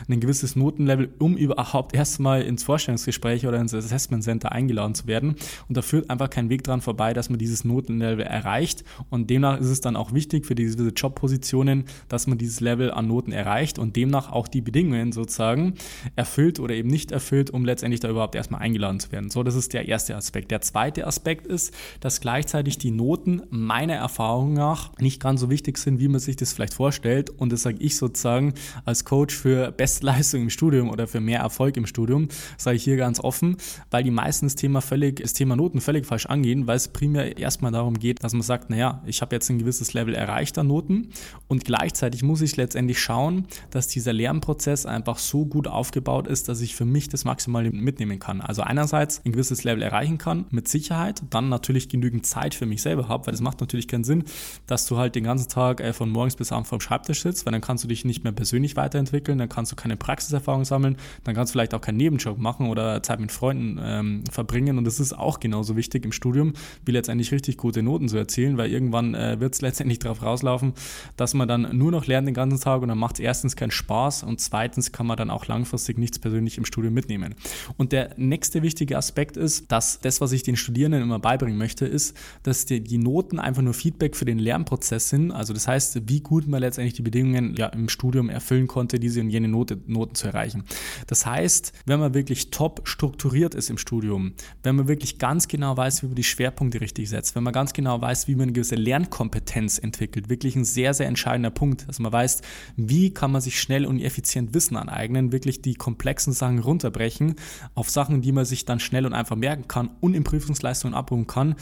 ein 0.09 0.21
gewisses 0.21 0.57
Notenlevel, 0.57 1.11
um 1.19 1.37
überhaupt 1.37 1.95
erstmal 1.95 2.43
ins 2.43 2.65
Vorstellungsgespräch 2.65 3.47
oder 3.47 3.61
ins 3.61 3.75
Assessment 3.75 4.25
Center 4.25 4.53
eingeladen 4.53 4.95
zu 4.95 5.07
werden. 5.07 5.37
Und 5.69 5.77
da 5.77 5.83
führt 5.95 6.11
einfach 6.11 6.29
kein 6.29 6.51
Weg 6.51 6.65
dran 6.65 6.81
vorbei, 6.81 7.13
dass 7.13 7.31
man 7.31 7.39
dieses 7.39 7.65
Notenlevel 7.65 8.27
erreicht. 8.27 8.83
Und 9.11 9.31
demnach 9.31 9.61
ist 9.61 9.69
es 9.69 9.81
dann 9.81 9.95
auch 9.95 10.13
wichtig 10.13 10.45
für 10.45 10.57
diese 10.57 10.89
Jobpositionen, 10.89 11.85
dass 12.09 12.27
man 12.27 12.37
dieses 12.37 12.59
Level 12.59 12.91
an 12.91 13.07
Noten 13.07 13.31
erreicht 13.31 13.79
und 13.79 13.95
demnach 13.95 14.33
auch 14.33 14.49
die 14.49 14.61
Bedingungen 14.61 15.13
sozusagen 15.13 15.75
erfüllt 16.17 16.59
oder 16.59 16.75
eben 16.75 16.89
nicht 16.89 17.13
erfüllt, 17.13 17.51
um 17.51 17.65
letztendlich 17.65 18.01
da 18.01 18.11
überhaupt 18.11 18.35
erstmal 18.35 18.61
eingeladen 18.61 18.99
zu 18.99 19.13
werden. 19.13 19.31
So, 19.31 19.45
das 19.45 19.55
ist 19.55 19.73
der 19.73 19.87
erste 19.87 20.17
Aspekt. 20.17 20.51
Der 20.51 20.63
zweite 20.63 21.07
Aspekt 21.07 21.47
ist, 21.47 21.73
dass 22.01 22.21
gleichzeitig 22.21 22.79
die 22.79 22.91
Noten 22.91 23.43
meiner 23.51 23.95
Erfahrung 23.95 24.53
nach 24.53 24.99
nicht 24.99 25.23
ganz 25.23 25.43
so 25.43 25.49
wichtig 25.49 25.79
sind, 25.79 26.01
wie 26.01 26.09
man 26.09 26.19
sich 26.19 26.35
das 26.35 26.53
vielleicht 26.53 26.75
vorstellt. 26.75 27.31
Und 27.31 27.53
das 27.53 27.63
sage 27.63 27.77
ich 27.79 27.97
sozusagen 27.97 28.55
als 28.85 29.05
Coach 29.05 29.33
für 29.33 29.71
Bestleistung 29.71 30.43
im 30.43 30.51
Studium 30.51 30.91
oder 30.91 31.07
für 31.07 31.21
mehr 31.21 31.39
Erfolg 31.39 31.77
im 31.77 31.87
Studium, 31.87 32.27
sage 32.59 32.79
ich 32.79 32.83
hier 32.83 32.97
ganz 32.97 33.21
offen, 33.21 33.59
weil 33.93 34.03
die 34.03 34.11
meisten 34.11 34.47
das 34.47 34.57
Thema 34.57 34.81
völlig, 34.81 35.21
das 35.21 35.35
Thema 35.35 35.55
Noten 35.55 35.81
völlig 35.85 36.07
falsch 36.07 36.27
angehen, 36.27 36.67
weil 36.67 36.77
es 36.77 36.89
primär 36.89 37.39
erstmal 37.39 37.73
darum 37.73 37.95
geht, 37.95 38.25
dass 38.25 38.33
man 38.33 38.43
sagt, 38.43 38.71
naja, 38.71 39.03
ich 39.07 39.23
habe 39.23 39.35
jetzt 39.35 39.49
ein 39.51 39.59
gewisses 39.59 39.93
Level 39.93 40.15
erreicht 40.15 40.59
an 40.59 40.69
Noten 40.69 41.11
und 41.49 41.65
gleichzeitig 41.65 42.23
muss 42.23 42.41
ich 42.41 42.57
letztendlich 42.57 42.99
schauen, 43.01 43.47
dass 43.71 43.87
dieser 43.89 44.13
Lernprozess 44.13 44.87
einfach 44.87 45.19
so 45.19 45.45
gut 45.47 45.69
aufgebaut 45.69 46.27
ist, 46.27 46.49
dass 46.49 46.61
ich 46.61 46.75
für 46.75 46.85
mich 46.85 47.09
das 47.09 47.25
maximal 47.25 47.71
mitnehmen 47.71 48.19
kann. 48.19 48.41
Also 48.41 48.63
einerseits 48.63 49.23
ein 49.25 49.33
gewisses 49.33 49.65
Level 49.65 49.83
erreichen 49.83 50.19
kann, 50.19 50.47
mit 50.51 50.69
Sicherheit, 50.69 51.23
dann 51.31 51.49
natürlich 51.49 51.89
genügend 51.89 52.27
Zeit 52.27 52.55
für 52.55 52.67
mich 52.67 52.83
selber 52.83 53.09
habe, 53.09 53.27
weil 53.27 53.33
das 53.33 53.41
macht 53.41 53.61
natürlich 53.61 53.89
keinen 53.89 54.05
Sinn, 54.05 54.25
dass 54.67 54.87
du 54.87 54.97
halt 54.97 55.15
den 55.15 55.25
ganzen 55.25 55.49
Tag 55.49 55.81
äh, 55.81 55.93
von 55.93 56.11
morgens 56.11 56.37
bis 56.37 56.53
abends 56.53 56.69
vom 56.69 56.81
Schreibtisch 56.81 57.23
sitzt, 57.23 57.47
weil 57.47 57.53
dann 57.53 57.61
kannst 57.61 57.85
du 57.85 57.89
dich 57.89 58.05
nicht 58.05 58.25
mehr 58.25 58.33
persönlich 58.33 58.77
weiterentwickeln, 58.77 59.39
dann 59.39 59.49
kannst 59.49 59.73
du 59.73 59.77
keine 59.77 59.97
Praxiserfahrung 59.97 60.65
sammeln, 60.65 60.97
dann 61.25 61.35
kannst 61.35 61.51
du 61.51 61.55
vielleicht 61.55 61.75
auch 61.75 61.81
keinen 61.81 61.99
Nebenjob 61.99 62.39
machen 62.39 62.69
oder 62.69 63.03
Zeit 63.03 63.21
mit 63.21 63.33
Freunden 63.33 63.79
ähm, 63.83 64.25
verbringen 64.31 64.79
und 64.79 64.85
das 64.85 65.01
ist 65.01 65.13
auch 65.13 65.41
genauso 65.41 65.74
wichtig 65.77 66.05
im 66.05 66.13
Studium, 66.13 66.55
wie 66.85 66.93
letztendlich 66.93 67.33
richtig 67.33 67.57
gute 67.57 67.83
Noten 67.83 68.09
zu 68.09 68.17
erzielen, 68.17 68.57
weil 68.57 68.71
irgendwann 68.71 69.15
äh, 69.15 69.41
wird 69.41 69.55
es 69.55 69.61
letztendlich 69.63 69.99
darauf 69.99 70.23
rauslaufen, 70.23 70.73
dass 71.17 71.35
man 71.35 71.49
dann 71.49 71.77
nur 71.77 71.91
noch 71.91 72.07
lernt 72.07 72.27
den 72.27 72.35
ganzen 72.35 72.61
Tag 72.61 72.83
und 72.83 72.89
dann 72.89 72.99
macht 72.99 73.17
es 73.17 73.21
erstens 73.21 73.57
keinen 73.57 73.71
Spaß 73.71 74.23
und 74.23 74.41
zweitens 74.41 74.93
kann 74.93 75.07
man 75.07 75.17
dann 75.17 75.31
auch 75.31 75.47
langfristig 75.47 75.99
nichts 75.99 76.19
persönlich 76.19 76.59
im 76.59 76.65
Studium 76.65 76.95
mitnehmen. 76.95 77.35
Und 77.77 77.93
der 77.93 78.11
nächste 78.17 78.63
wichtige 78.63 78.97
Aspekt 78.97 79.37
ist, 79.37 79.71
dass 79.71 80.01
das, 80.01 80.21
was 80.21 80.33
ich 80.33 80.43
den 80.43 80.57
Studierenden 80.57 81.03
immer 81.03 81.19
beibringen 81.19 81.59
möchte, 81.59 81.87
ist, 81.87 82.17
dass 82.43 82.67
die, 82.67 82.81
die 82.81 82.99
Noten 82.99 83.39
einfach 83.39 83.63
nur 83.63 83.75
Feedback 83.75 84.17
für 84.17 84.25
den 84.25 84.39
Lernprozess 84.39 85.09
sind. 85.09 85.31
Also 85.31 85.53
das 85.53 85.67
heißt, 85.67 86.09
wie 86.09 86.21
gut 86.21 86.47
man 86.47 86.61
letztendlich 86.61 86.95
die 86.95 87.03
Bedingungen 87.03 87.55
ja, 87.57 87.67
im 87.69 87.89
Studium 87.89 88.29
erfüllen 88.29 88.67
konnte, 88.67 88.99
diese 88.99 89.21
und 89.21 89.31
jene 89.31 89.49
Note, 89.49 89.79
Noten 89.87 90.15
zu 90.15 90.29
erreichen. 90.29 90.65
Das 91.07 91.27
heißt, 91.27 91.73
wenn 91.87 92.01
man 92.01 92.15
wirklich 92.15 92.51
top 92.51 92.83
strukturiert 92.85 93.55
ist 93.55 93.71
im 93.71 93.79
Studium, 93.79 94.35
wenn 94.63 94.77
man 94.77 94.89
wirklich 94.89 95.19
ganz 95.19 95.49
genau 95.49 95.64
weiß, 95.77 96.03
wie 96.03 96.07
man 96.07 96.17
die 96.17 96.25
Schwerpunkte 96.25 96.81
richtig 96.81 97.09
setzt, 97.09 97.35
wenn 97.35 97.43
man 97.43 97.53
ganz 97.53 97.73
genau 97.73 98.01
weiß, 98.01 98.29
wie 98.29 98.35
man 98.35 98.45
eine 98.45 98.53
gewisse 98.53 98.75
Lernkompetenz 98.75 99.79
entwickelt, 99.79 100.29
wirklich 100.29 100.57
ein 100.57 100.65
sehr, 100.65 100.93
sehr 100.95 101.07
entscheidender 101.07 101.51
Punkt, 101.51 101.89
dass 101.89 101.99
man 101.99 102.13
weiß, 102.13 102.43
wie 102.77 103.15
kann 103.15 103.33
man 103.33 103.41
sich 103.41 103.61
schnell 103.61 103.87
und 103.87 104.01
effizient 104.01 104.55
Wissen 104.55 104.77
aneignen, 104.77 105.33
wirklich 105.33 105.63
die 105.63 105.75
komplexen 105.75 106.33
Sachen 106.33 106.59
runterbrechen 106.59 107.37
auf 107.75 107.89
Sachen, 107.89 108.21
die 108.21 108.33
man 108.33 108.45
sich 108.45 108.65
dann 108.65 108.81
schnell 108.81 109.07
und 109.07 109.15
einfach 109.15 109.37
merken 109.37 109.69
kann 109.69 109.91
und 110.01 110.15
in 110.15 110.25
Prüfungsleistungen 110.25 110.95
abrufen 110.95 111.27
kann, 111.27 111.55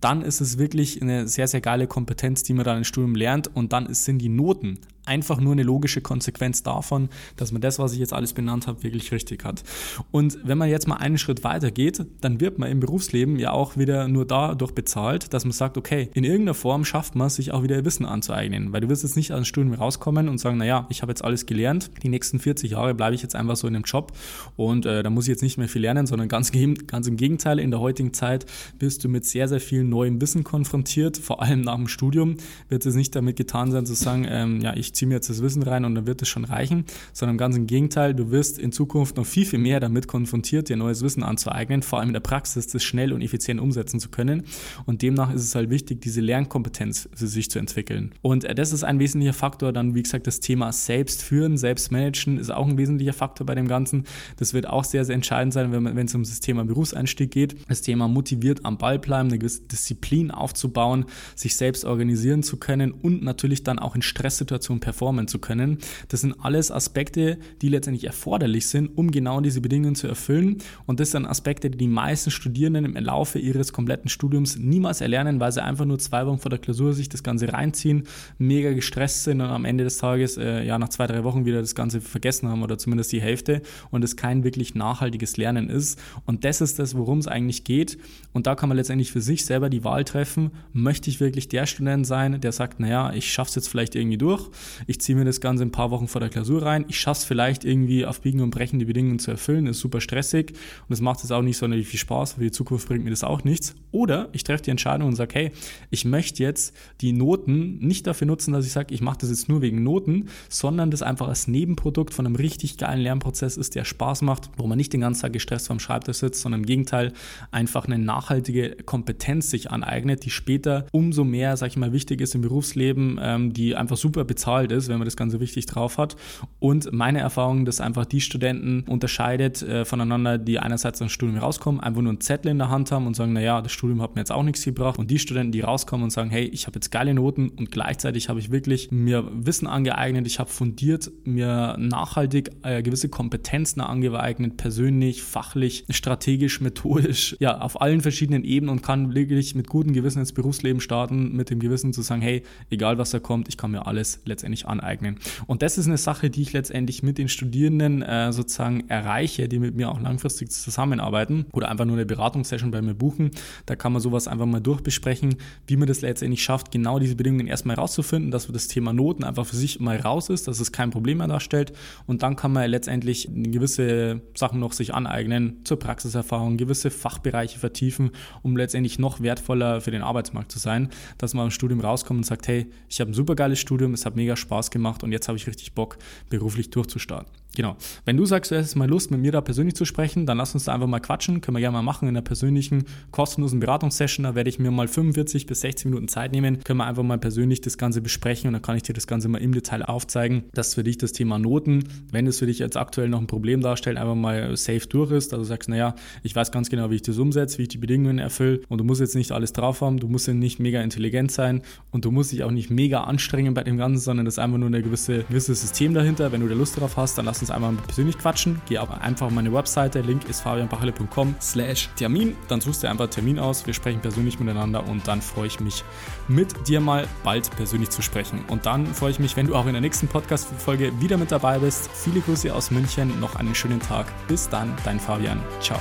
dann 0.00 0.22
ist 0.22 0.40
es 0.40 0.58
wirklich 0.58 1.02
eine 1.02 1.26
sehr, 1.26 1.48
sehr 1.48 1.60
geile 1.60 1.86
Kompetenz, 1.86 2.42
die 2.44 2.52
man 2.52 2.64
dann 2.64 2.78
im 2.78 2.84
Studium 2.84 3.14
lernt 3.14 3.54
und 3.54 3.72
dann 3.72 3.92
sind 3.94 4.18
die 4.18 4.28
Noten 4.28 4.78
einfach 5.08 5.40
nur 5.40 5.52
eine 5.52 5.62
logische 5.62 6.00
Konsequenz 6.00 6.62
davon, 6.62 7.08
dass 7.36 7.50
man 7.50 7.60
das, 7.60 7.78
was 7.78 7.92
ich 7.92 7.98
jetzt 7.98 8.12
alles 8.12 8.32
benannt 8.32 8.66
habe, 8.66 8.82
wirklich 8.82 9.10
richtig 9.10 9.44
hat. 9.44 9.64
Und 10.10 10.38
wenn 10.44 10.58
man 10.58 10.68
jetzt 10.68 10.86
mal 10.86 10.96
einen 10.96 11.18
Schritt 11.18 11.42
weiter 11.42 11.70
geht, 11.70 12.04
dann 12.20 12.40
wird 12.40 12.58
man 12.58 12.70
im 12.70 12.80
Berufsleben 12.80 13.38
ja 13.38 13.52
auch 13.52 13.76
wieder 13.76 14.06
nur 14.06 14.26
dadurch 14.26 14.72
bezahlt, 14.72 15.32
dass 15.32 15.44
man 15.44 15.52
sagt, 15.52 15.76
okay, 15.76 16.10
in 16.14 16.24
irgendeiner 16.24 16.54
Form 16.54 16.84
schafft 16.84 17.14
man 17.14 17.30
sich 17.30 17.52
auch 17.52 17.62
wieder 17.62 17.84
Wissen 17.84 18.04
anzueignen, 18.04 18.72
weil 18.72 18.82
du 18.82 18.88
wirst 18.88 19.02
jetzt 19.02 19.16
nicht 19.16 19.32
aus 19.32 19.38
dem 19.38 19.44
Studium 19.44 19.74
rauskommen 19.74 20.28
und 20.28 20.38
sagen, 20.38 20.58
naja, 20.58 20.86
ich 20.90 21.02
habe 21.02 21.10
jetzt 21.10 21.24
alles 21.24 21.46
gelernt, 21.46 21.90
die 22.02 22.08
nächsten 22.08 22.38
40 22.38 22.72
Jahre 22.72 22.94
bleibe 22.94 23.14
ich 23.14 23.22
jetzt 23.22 23.34
einfach 23.34 23.56
so 23.56 23.66
in 23.66 23.74
einem 23.74 23.84
Job 23.84 24.12
und 24.56 24.86
äh, 24.86 25.02
da 25.02 25.10
muss 25.10 25.24
ich 25.24 25.30
jetzt 25.30 25.42
nicht 25.42 25.56
mehr 25.56 25.68
viel 25.68 25.82
lernen, 25.82 26.06
sondern 26.06 26.28
ganz, 26.28 26.52
ganz 26.86 27.06
im 27.06 27.16
Gegenteil, 27.16 27.58
in 27.58 27.70
der 27.70 27.80
heutigen 27.80 28.12
Zeit 28.12 28.46
wirst 28.78 29.04
du 29.04 29.08
mit 29.08 29.24
sehr, 29.24 29.48
sehr 29.48 29.60
viel 29.60 29.84
neuem 29.84 30.20
Wissen 30.20 30.44
konfrontiert, 30.44 31.16
vor 31.16 31.42
allem 31.42 31.62
nach 31.62 31.76
dem 31.76 31.88
Studium 31.88 32.36
wird 32.68 32.84
es 32.84 32.94
nicht 32.94 33.14
damit 33.16 33.36
getan 33.36 33.70
sein 33.70 33.86
zu 33.86 33.94
sagen, 33.94 34.26
ähm, 34.28 34.60
ja, 34.60 34.74
ich 34.76 34.92
ziehe 34.98 35.08
mir 35.08 35.14
jetzt 35.14 35.30
das 35.30 35.42
Wissen 35.42 35.62
rein 35.62 35.84
und 35.84 35.94
dann 35.94 36.06
wird 36.06 36.20
es 36.22 36.28
schon 36.28 36.44
reichen, 36.44 36.84
sondern 37.12 37.38
ganz 37.38 37.56
im 37.56 37.66
Gegenteil, 37.66 38.14
du 38.14 38.30
wirst 38.30 38.58
in 38.58 38.72
Zukunft 38.72 39.16
noch 39.16 39.26
viel, 39.26 39.46
viel 39.46 39.58
mehr 39.58 39.80
damit 39.80 40.08
konfrontiert, 40.08 40.68
dir 40.68 40.76
neues 40.76 41.02
Wissen 41.02 41.22
anzueignen, 41.22 41.82
vor 41.82 42.00
allem 42.00 42.08
in 42.08 42.14
der 42.14 42.20
Praxis, 42.20 42.66
das 42.66 42.82
schnell 42.82 43.12
und 43.12 43.22
effizient 43.22 43.60
umsetzen 43.60 44.00
zu 44.00 44.08
können. 44.08 44.42
Und 44.86 45.02
demnach 45.02 45.32
ist 45.32 45.44
es 45.44 45.54
halt 45.54 45.70
wichtig, 45.70 46.00
diese 46.00 46.20
Lernkompetenz 46.20 47.08
für 47.14 47.26
sich 47.26 47.50
zu 47.50 47.58
entwickeln. 47.58 48.12
Und 48.22 48.44
äh, 48.44 48.54
das 48.54 48.72
ist 48.72 48.84
ein 48.84 48.98
wesentlicher 48.98 49.32
Faktor. 49.32 49.72
Dann, 49.72 49.94
wie 49.94 50.02
gesagt, 50.02 50.26
das 50.26 50.40
Thema 50.40 50.72
Selbstführen, 50.72 51.56
Selbstmanagen 51.56 52.38
ist 52.38 52.50
auch 52.50 52.66
ein 52.66 52.76
wesentlicher 52.76 53.12
Faktor 53.12 53.46
bei 53.46 53.54
dem 53.54 53.68
Ganzen. 53.68 54.04
Das 54.36 54.52
wird 54.52 54.66
auch 54.66 54.84
sehr, 54.84 55.04
sehr 55.04 55.14
entscheidend 55.14 55.52
sein, 55.52 55.72
wenn, 55.72 56.06
es 56.06 56.14
um 56.14 56.22
das 56.22 56.40
Thema 56.40 56.64
Berufseinstieg 56.64 57.30
geht. 57.30 57.56
Das 57.68 57.82
Thema 57.82 58.08
motiviert 58.08 58.64
am 58.64 58.78
Ball 58.78 58.98
bleiben, 58.98 59.28
eine 59.28 59.38
gewisse 59.38 59.62
Disziplin 59.62 60.30
aufzubauen, 60.30 61.04
sich 61.36 61.56
selbst 61.56 61.84
organisieren 61.84 62.42
zu 62.42 62.56
können 62.56 62.90
und 62.90 63.22
natürlich 63.22 63.62
dann 63.62 63.78
auch 63.78 63.94
in 63.94 64.02
Stresssituationen 64.02 64.80
performen 64.88 65.28
zu 65.28 65.38
können. 65.38 65.76
Das 66.08 66.22
sind 66.22 66.34
alles 66.40 66.70
Aspekte, 66.70 67.36
die 67.60 67.68
letztendlich 67.68 68.04
erforderlich 68.04 68.68
sind, 68.68 68.88
um 68.96 69.10
genau 69.10 69.42
diese 69.42 69.60
Bedingungen 69.60 69.94
zu 69.96 70.08
erfüllen. 70.08 70.62
Und 70.86 70.98
das 70.98 71.10
sind 71.10 71.26
Aspekte, 71.26 71.68
die 71.68 71.76
die 71.76 71.88
meisten 71.88 72.30
Studierenden 72.30 72.86
im 72.86 73.04
Laufe 73.04 73.38
ihres 73.38 73.74
kompletten 73.74 74.08
Studiums 74.08 74.56
niemals 74.56 75.02
erlernen, 75.02 75.40
weil 75.40 75.52
sie 75.52 75.62
einfach 75.62 75.84
nur 75.84 75.98
zwei 75.98 76.24
Wochen 76.26 76.38
vor 76.38 76.48
der 76.48 76.58
Klausur 76.58 76.94
sich 76.94 77.10
das 77.10 77.22
Ganze 77.22 77.52
reinziehen, 77.52 78.04
mega 78.38 78.72
gestresst 78.72 79.24
sind 79.24 79.42
und 79.42 79.48
am 79.48 79.66
Ende 79.66 79.84
des 79.84 79.98
Tages, 79.98 80.38
äh, 80.38 80.64
ja, 80.64 80.78
nach 80.78 80.88
zwei, 80.88 81.06
drei 81.06 81.22
Wochen 81.22 81.44
wieder 81.44 81.60
das 81.60 81.74
Ganze 81.74 82.00
vergessen 82.00 82.48
haben 82.48 82.62
oder 82.62 82.78
zumindest 82.78 83.12
die 83.12 83.20
Hälfte 83.20 83.60
und 83.90 84.02
es 84.04 84.16
kein 84.16 84.42
wirklich 84.42 84.74
nachhaltiges 84.74 85.36
Lernen 85.36 85.68
ist. 85.68 86.00
Und 86.24 86.46
das 86.46 86.62
ist 86.62 86.78
das, 86.78 86.96
worum 86.96 87.18
es 87.18 87.26
eigentlich 87.26 87.64
geht. 87.64 87.98
Und 88.32 88.46
da 88.46 88.54
kann 88.54 88.70
man 88.70 88.78
letztendlich 88.78 89.12
für 89.12 89.20
sich 89.20 89.44
selber 89.44 89.68
die 89.68 89.84
Wahl 89.84 90.04
treffen, 90.04 90.52
möchte 90.72 91.10
ich 91.10 91.20
wirklich 91.20 91.48
der 91.48 91.66
Student 91.66 92.06
sein, 92.06 92.40
der 92.40 92.52
sagt, 92.52 92.80
naja, 92.80 93.12
ich 93.12 93.30
schaffe 93.30 93.50
es 93.50 93.54
jetzt 93.56 93.68
vielleicht 93.68 93.94
irgendwie 93.94 94.16
durch, 94.16 94.48
ich 94.86 95.00
ziehe 95.00 95.16
mir 95.16 95.24
das 95.24 95.40
Ganze 95.40 95.64
ein 95.64 95.72
paar 95.72 95.90
Wochen 95.90 96.08
vor 96.08 96.20
der 96.20 96.30
Klausur 96.30 96.62
rein, 96.62 96.84
ich 96.88 96.98
schaffe 96.98 97.20
es 97.20 97.24
vielleicht 97.24 97.64
irgendwie 97.64 98.06
auf 98.06 98.20
Biegen 98.20 98.40
und 98.40 98.50
Brechen 98.50 98.78
die 98.78 98.84
Bedingungen 98.84 99.18
zu 99.18 99.30
erfüllen, 99.30 99.66
ist 99.66 99.80
super 99.80 100.00
stressig 100.00 100.52
und 100.88 100.92
es 100.92 101.00
macht 101.00 101.20
jetzt 101.20 101.32
auch 101.32 101.42
nicht 101.42 101.56
sonderlich 101.56 101.88
viel 101.88 102.00
Spaß, 102.00 102.34
für 102.34 102.40
die 102.40 102.50
Zukunft 102.50 102.88
bringt 102.88 103.04
mir 103.04 103.10
das 103.10 103.24
auch 103.24 103.44
nichts. 103.44 103.74
Oder 103.90 104.28
ich 104.32 104.44
treffe 104.44 104.64
die 104.64 104.70
Entscheidung 104.70 105.08
und 105.08 105.16
sage, 105.16 105.34
hey, 105.34 105.52
ich 105.90 106.04
möchte 106.04 106.42
jetzt 106.42 106.74
die 107.00 107.12
Noten 107.12 107.78
nicht 107.78 108.06
dafür 108.06 108.26
nutzen, 108.26 108.52
dass 108.52 108.66
ich 108.66 108.72
sage, 108.72 108.94
ich 108.94 109.00
mache 109.00 109.18
das 109.20 109.30
jetzt 109.30 109.48
nur 109.48 109.62
wegen 109.62 109.82
Noten, 109.82 110.28
sondern 110.48 110.90
das 110.90 111.02
einfach 111.02 111.28
als 111.28 111.48
Nebenprodukt 111.48 112.12
von 112.12 112.26
einem 112.26 112.36
richtig 112.36 112.76
geilen 112.76 113.00
Lernprozess 113.00 113.56
ist, 113.56 113.74
der 113.74 113.84
Spaß 113.84 114.22
macht, 114.22 114.50
wo 114.56 114.66
man 114.66 114.76
nicht 114.76 114.92
den 114.92 115.00
ganzen 115.00 115.22
Tag 115.22 115.32
gestresst 115.32 115.68
vorm 115.68 115.80
Schreibtisch 115.80 116.18
sitzt, 116.18 116.42
sondern 116.42 116.60
im 116.60 116.66
Gegenteil 116.66 117.12
einfach 117.50 117.86
eine 117.86 117.98
nachhaltige 117.98 118.76
Kompetenz 118.84 119.50
sich 119.50 119.70
aneignet, 119.70 120.24
die 120.24 120.30
später 120.30 120.86
umso 120.92 121.24
mehr, 121.24 121.56
sag 121.56 121.68
ich 121.68 121.76
mal, 121.76 121.92
wichtig 121.92 122.20
ist 122.20 122.34
im 122.34 122.42
Berufsleben, 122.42 123.18
ähm, 123.22 123.52
die 123.52 123.74
einfach 123.74 123.96
super 123.96 124.24
bezahlt 124.24 124.57
ist, 124.66 124.88
wenn 124.88 124.98
man 124.98 125.06
das 125.06 125.16
Ganze 125.16 125.40
richtig 125.40 125.66
drauf 125.66 125.98
hat. 125.98 126.16
Und 126.58 126.92
meine 126.92 127.20
Erfahrung, 127.20 127.64
dass 127.64 127.80
einfach 127.80 128.04
die 128.04 128.20
Studenten 128.20 128.84
unterscheidet 128.88 129.62
äh, 129.62 129.84
voneinander, 129.84 130.38
die 130.38 130.58
einerseits 130.58 131.00
aus 131.00 131.08
dem 131.08 131.10
Studium 131.10 131.38
rauskommen, 131.38 131.80
einfach 131.80 132.02
nur 132.02 132.10
einen 132.10 132.20
Zettel 132.20 132.50
in 132.50 132.58
der 132.58 132.70
Hand 132.70 132.92
haben 132.92 133.06
und 133.06 133.14
sagen, 133.14 133.32
naja, 133.32 133.62
das 133.62 133.72
Studium 133.72 134.02
hat 134.02 134.14
mir 134.14 134.20
jetzt 134.20 134.32
auch 134.32 134.42
nichts 134.42 134.64
gebracht. 134.64 134.98
Und 134.98 135.10
die 135.10 135.18
Studenten, 135.18 135.52
die 135.52 135.60
rauskommen 135.60 136.04
und 136.04 136.10
sagen, 136.10 136.30
hey, 136.30 136.44
ich 136.44 136.66
habe 136.66 136.76
jetzt 136.76 136.90
geile 136.90 137.14
Noten 137.14 137.48
und 137.50 137.70
gleichzeitig 137.70 138.28
habe 138.28 138.40
ich 138.40 138.50
wirklich 138.50 138.90
mir 138.90 139.24
Wissen 139.32 139.66
angeeignet, 139.66 140.26
ich 140.26 140.38
habe 140.38 140.50
fundiert 140.50 141.10
mir 141.24 141.76
nachhaltig 141.78 142.50
äh, 142.62 142.82
gewisse 142.82 143.08
Kompetenzen 143.08 143.80
angeeignet, 143.80 144.56
persönlich, 144.56 145.22
fachlich, 145.22 145.84
strategisch, 145.90 146.60
methodisch, 146.60 147.36
ja, 147.40 147.60
auf 147.60 147.80
allen 147.80 148.00
verschiedenen 148.00 148.44
Ebenen 148.44 148.70
und 148.70 148.82
kann 148.82 149.14
wirklich 149.14 149.54
mit 149.54 149.68
gutem 149.68 149.92
Gewissen 149.92 150.20
ins 150.20 150.32
Berufsleben 150.32 150.80
starten, 150.80 151.36
mit 151.36 151.50
dem 151.50 151.60
Gewissen 151.60 151.92
zu 151.92 152.02
sagen, 152.02 152.22
hey, 152.22 152.42
egal 152.70 152.98
was 152.98 153.10
da 153.10 153.18
kommt, 153.18 153.48
ich 153.48 153.56
kann 153.56 153.70
mir 153.70 153.86
alles 153.86 154.20
letztendlich 154.24 154.47
aneignen. 154.66 155.18
Und 155.46 155.62
das 155.62 155.78
ist 155.78 155.86
eine 155.86 155.98
Sache, 155.98 156.30
die 156.30 156.42
ich 156.42 156.52
letztendlich 156.52 157.02
mit 157.02 157.18
den 157.18 157.28
Studierenden 157.28 158.02
äh, 158.02 158.32
sozusagen 158.32 158.88
erreiche, 158.88 159.48
die 159.48 159.58
mit 159.58 159.74
mir 159.74 159.90
auch 159.90 160.00
langfristig 160.00 160.50
zusammenarbeiten 160.50 161.46
oder 161.52 161.68
einfach 161.68 161.84
nur 161.84 161.96
eine 161.96 162.06
Beratungssession 162.06 162.70
bei 162.70 162.82
mir 162.82 162.94
buchen. 162.94 163.30
Da 163.66 163.76
kann 163.76 163.92
man 163.92 164.02
sowas 164.02 164.28
einfach 164.28 164.46
mal 164.46 164.60
durchbesprechen, 164.60 165.36
wie 165.66 165.76
man 165.76 165.88
das 165.88 166.00
letztendlich 166.00 166.42
schafft, 166.42 166.70
genau 166.70 166.98
diese 166.98 167.16
Bedingungen 167.16 167.46
erstmal 167.46 167.76
herauszufinden, 167.76 168.30
dass 168.30 168.46
das 168.46 168.68
Thema 168.68 168.92
Noten 168.92 169.24
einfach 169.24 169.46
für 169.46 169.56
sich 169.56 169.80
mal 169.80 169.96
raus 169.96 170.30
ist, 170.30 170.48
dass 170.48 170.60
es 170.60 170.72
kein 170.72 170.90
Problem 170.90 171.18
mehr 171.18 171.28
darstellt 171.28 171.72
und 172.06 172.22
dann 172.22 172.36
kann 172.36 172.52
man 172.52 172.70
letztendlich 172.70 173.28
gewisse 173.32 174.22
Sachen 174.34 174.60
noch 174.60 174.72
sich 174.72 174.94
aneignen, 174.94 175.60
zur 175.64 175.78
Praxiserfahrung, 175.78 176.56
gewisse 176.56 176.90
Fachbereiche 176.90 177.58
vertiefen, 177.58 178.10
um 178.42 178.56
letztendlich 178.56 178.98
noch 178.98 179.20
wertvoller 179.20 179.80
für 179.80 179.90
den 179.90 180.02
Arbeitsmarkt 180.02 180.52
zu 180.52 180.58
sein, 180.58 180.88
dass 181.18 181.34
man 181.34 181.46
im 181.46 181.50
Studium 181.50 181.80
rauskommt 181.80 182.18
und 182.18 182.24
sagt, 182.24 182.48
hey, 182.48 182.66
ich 182.88 183.00
habe 183.00 183.10
ein 183.10 183.14
super 183.14 183.34
geiles 183.34 183.58
Studium, 183.58 183.94
es 183.94 184.06
hat 184.06 184.16
mega 184.16 184.36
Spaß 184.38 184.70
gemacht 184.70 185.02
und 185.02 185.12
jetzt 185.12 185.28
habe 185.28 185.36
ich 185.36 185.46
richtig 185.46 185.74
Bock, 185.74 185.98
beruflich 186.30 186.70
durchzustarten. 186.70 187.30
Genau. 187.56 187.76
Wenn 188.04 188.16
du 188.16 188.24
sagst, 188.24 188.50
du 188.50 188.56
hättest 188.56 188.76
mal 188.76 188.88
Lust, 188.88 189.10
mit 189.10 189.20
mir 189.20 189.32
da 189.32 189.40
persönlich 189.40 189.74
zu 189.74 189.84
sprechen, 189.84 190.26
dann 190.26 190.38
lass 190.38 190.54
uns 190.54 190.64
da 190.64 190.74
einfach 190.74 190.86
mal 190.86 191.00
quatschen. 191.00 191.40
Können 191.40 191.56
wir 191.56 191.60
gerne 191.60 191.76
mal 191.76 191.82
machen 191.82 192.08
in 192.08 192.16
einer 192.16 192.22
persönlichen, 192.22 192.84
kostenlosen 193.10 193.58
Beratungssession. 193.58 194.24
Da 194.24 194.34
werde 194.34 194.48
ich 194.48 194.58
mir 194.58 194.70
mal 194.70 194.86
45 194.86 195.46
bis 195.46 195.62
60 195.62 195.86
Minuten 195.86 196.06
Zeit 196.06 196.30
nehmen. 196.30 196.62
Können 196.62 196.78
wir 196.78 196.86
einfach 196.86 197.02
mal 197.02 197.18
persönlich 197.18 197.60
das 197.60 197.76
Ganze 197.76 198.00
besprechen 198.00 198.48
und 198.48 198.52
dann 198.52 198.62
kann 198.62 198.76
ich 198.76 198.84
dir 198.84 198.92
das 198.92 199.08
Ganze 199.08 199.28
mal 199.28 199.38
im 199.38 199.52
Detail 199.52 199.82
aufzeigen, 199.82 200.44
dass 200.52 200.74
für 200.74 200.84
dich 200.84 200.98
das 200.98 201.12
Thema 201.12 201.38
Noten, 201.38 201.84
wenn 202.12 202.26
es 202.28 202.38
für 202.38 202.46
dich 202.46 202.60
jetzt 202.60 202.76
aktuell 202.76 203.08
noch 203.08 203.20
ein 203.20 203.26
Problem 203.26 203.60
darstellt, 203.60 203.96
einfach 203.96 204.14
mal 204.14 204.56
safe 204.56 204.86
durch 204.88 205.10
ist. 205.10 205.32
Also 205.32 205.44
sagst, 205.44 205.68
naja, 205.68 205.96
ich 206.22 206.36
weiß 206.36 206.52
ganz 206.52 206.70
genau, 206.70 206.90
wie 206.90 206.96
ich 206.96 207.02
das 207.02 207.18
umsetze, 207.18 207.58
wie 207.58 207.62
ich 207.62 207.68
die 207.68 207.78
Bedingungen 207.78 208.18
erfülle 208.18 208.60
und 208.68 208.78
du 208.78 208.84
musst 208.84 209.00
jetzt 209.00 209.16
nicht 209.16 209.32
alles 209.32 209.52
drauf 209.52 209.80
haben, 209.80 209.98
du 209.98 210.06
musst 210.06 210.28
ja 210.28 210.34
nicht 210.34 210.60
mega 210.60 210.80
intelligent 210.80 211.32
sein 211.32 211.62
und 211.90 212.04
du 212.04 212.12
musst 212.12 212.30
dich 212.30 212.44
auch 212.44 212.52
nicht 212.52 212.70
mega 212.70 213.02
anstrengen 213.02 213.54
bei 213.54 213.64
dem 213.64 213.78
Ganzen, 213.78 214.00
sondern 214.00 214.26
das 214.26 214.34
ist 214.34 214.38
einfach 214.38 214.58
nur 214.58 214.68
ein 214.68 214.82
gewisse, 214.82 215.24
gewisses 215.24 215.60
System 215.60 215.92
dahinter. 215.92 216.30
Wenn 216.30 216.40
du 216.40 216.48
da 216.48 216.54
Lust 216.54 216.78
drauf 216.78 216.96
hast, 216.96 217.18
dann 217.18 217.24
lass 217.24 217.37
uns 217.42 217.48
uns 217.48 217.54
einmal 217.54 217.72
persönlich 217.86 218.18
quatschen. 218.18 218.60
Geh 218.66 218.78
aber 218.78 219.00
einfach 219.00 219.26
auf 219.26 219.32
meine 219.32 219.52
Webseite, 219.52 220.00
Link 220.00 220.28
ist 220.28 220.40
fabianbachele.com 220.40 221.36
slash 221.40 221.88
Termin. 221.96 222.36
Dann 222.48 222.60
suchst 222.60 222.82
du 222.82 222.88
einfach 222.88 223.08
Termin 223.08 223.38
aus, 223.38 223.66
wir 223.66 223.74
sprechen 223.74 224.00
persönlich 224.00 224.38
miteinander 224.38 224.86
und 224.86 225.06
dann 225.08 225.22
freue 225.22 225.46
ich 225.46 225.60
mich, 225.60 225.84
mit 226.28 226.68
dir 226.68 226.80
mal 226.80 227.06
bald 227.24 227.50
persönlich 227.56 227.90
zu 227.90 228.02
sprechen. 228.02 228.44
Und 228.48 228.66
dann 228.66 228.86
freue 228.86 229.10
ich 229.10 229.18
mich, 229.18 229.36
wenn 229.36 229.46
du 229.46 229.54
auch 229.54 229.66
in 229.66 229.72
der 229.72 229.80
nächsten 229.80 230.08
Podcast-Folge 230.08 231.00
wieder 231.00 231.16
mit 231.16 231.32
dabei 231.32 231.58
bist. 231.58 231.90
Viele 231.92 232.20
Grüße 232.20 232.54
aus 232.54 232.70
München, 232.70 233.18
noch 233.20 233.36
einen 233.36 233.54
schönen 233.54 233.80
Tag. 233.80 234.06
Bis 234.28 234.48
dann, 234.48 234.74
dein 234.84 235.00
Fabian. 235.00 235.40
Ciao. 235.60 235.78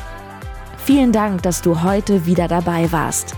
Vielen 0.85 1.11
Dank, 1.11 1.43
dass 1.43 1.61
du 1.61 1.83
heute 1.83 2.25
wieder 2.25 2.47
dabei 2.47 2.91
warst. 2.91 3.35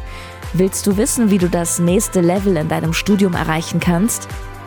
Willst 0.54 0.86
du 0.88 0.98
wissen, 0.98 1.30
wie 1.30 1.38
du 1.38 1.50
das 1.50 1.80
nächste 1.80 2.22
Level 2.22 2.58
in 2.58 2.68
deinem 2.70 2.94
Studium 2.94 3.34
erreichen 3.34 3.80
kannst? 3.80 4.28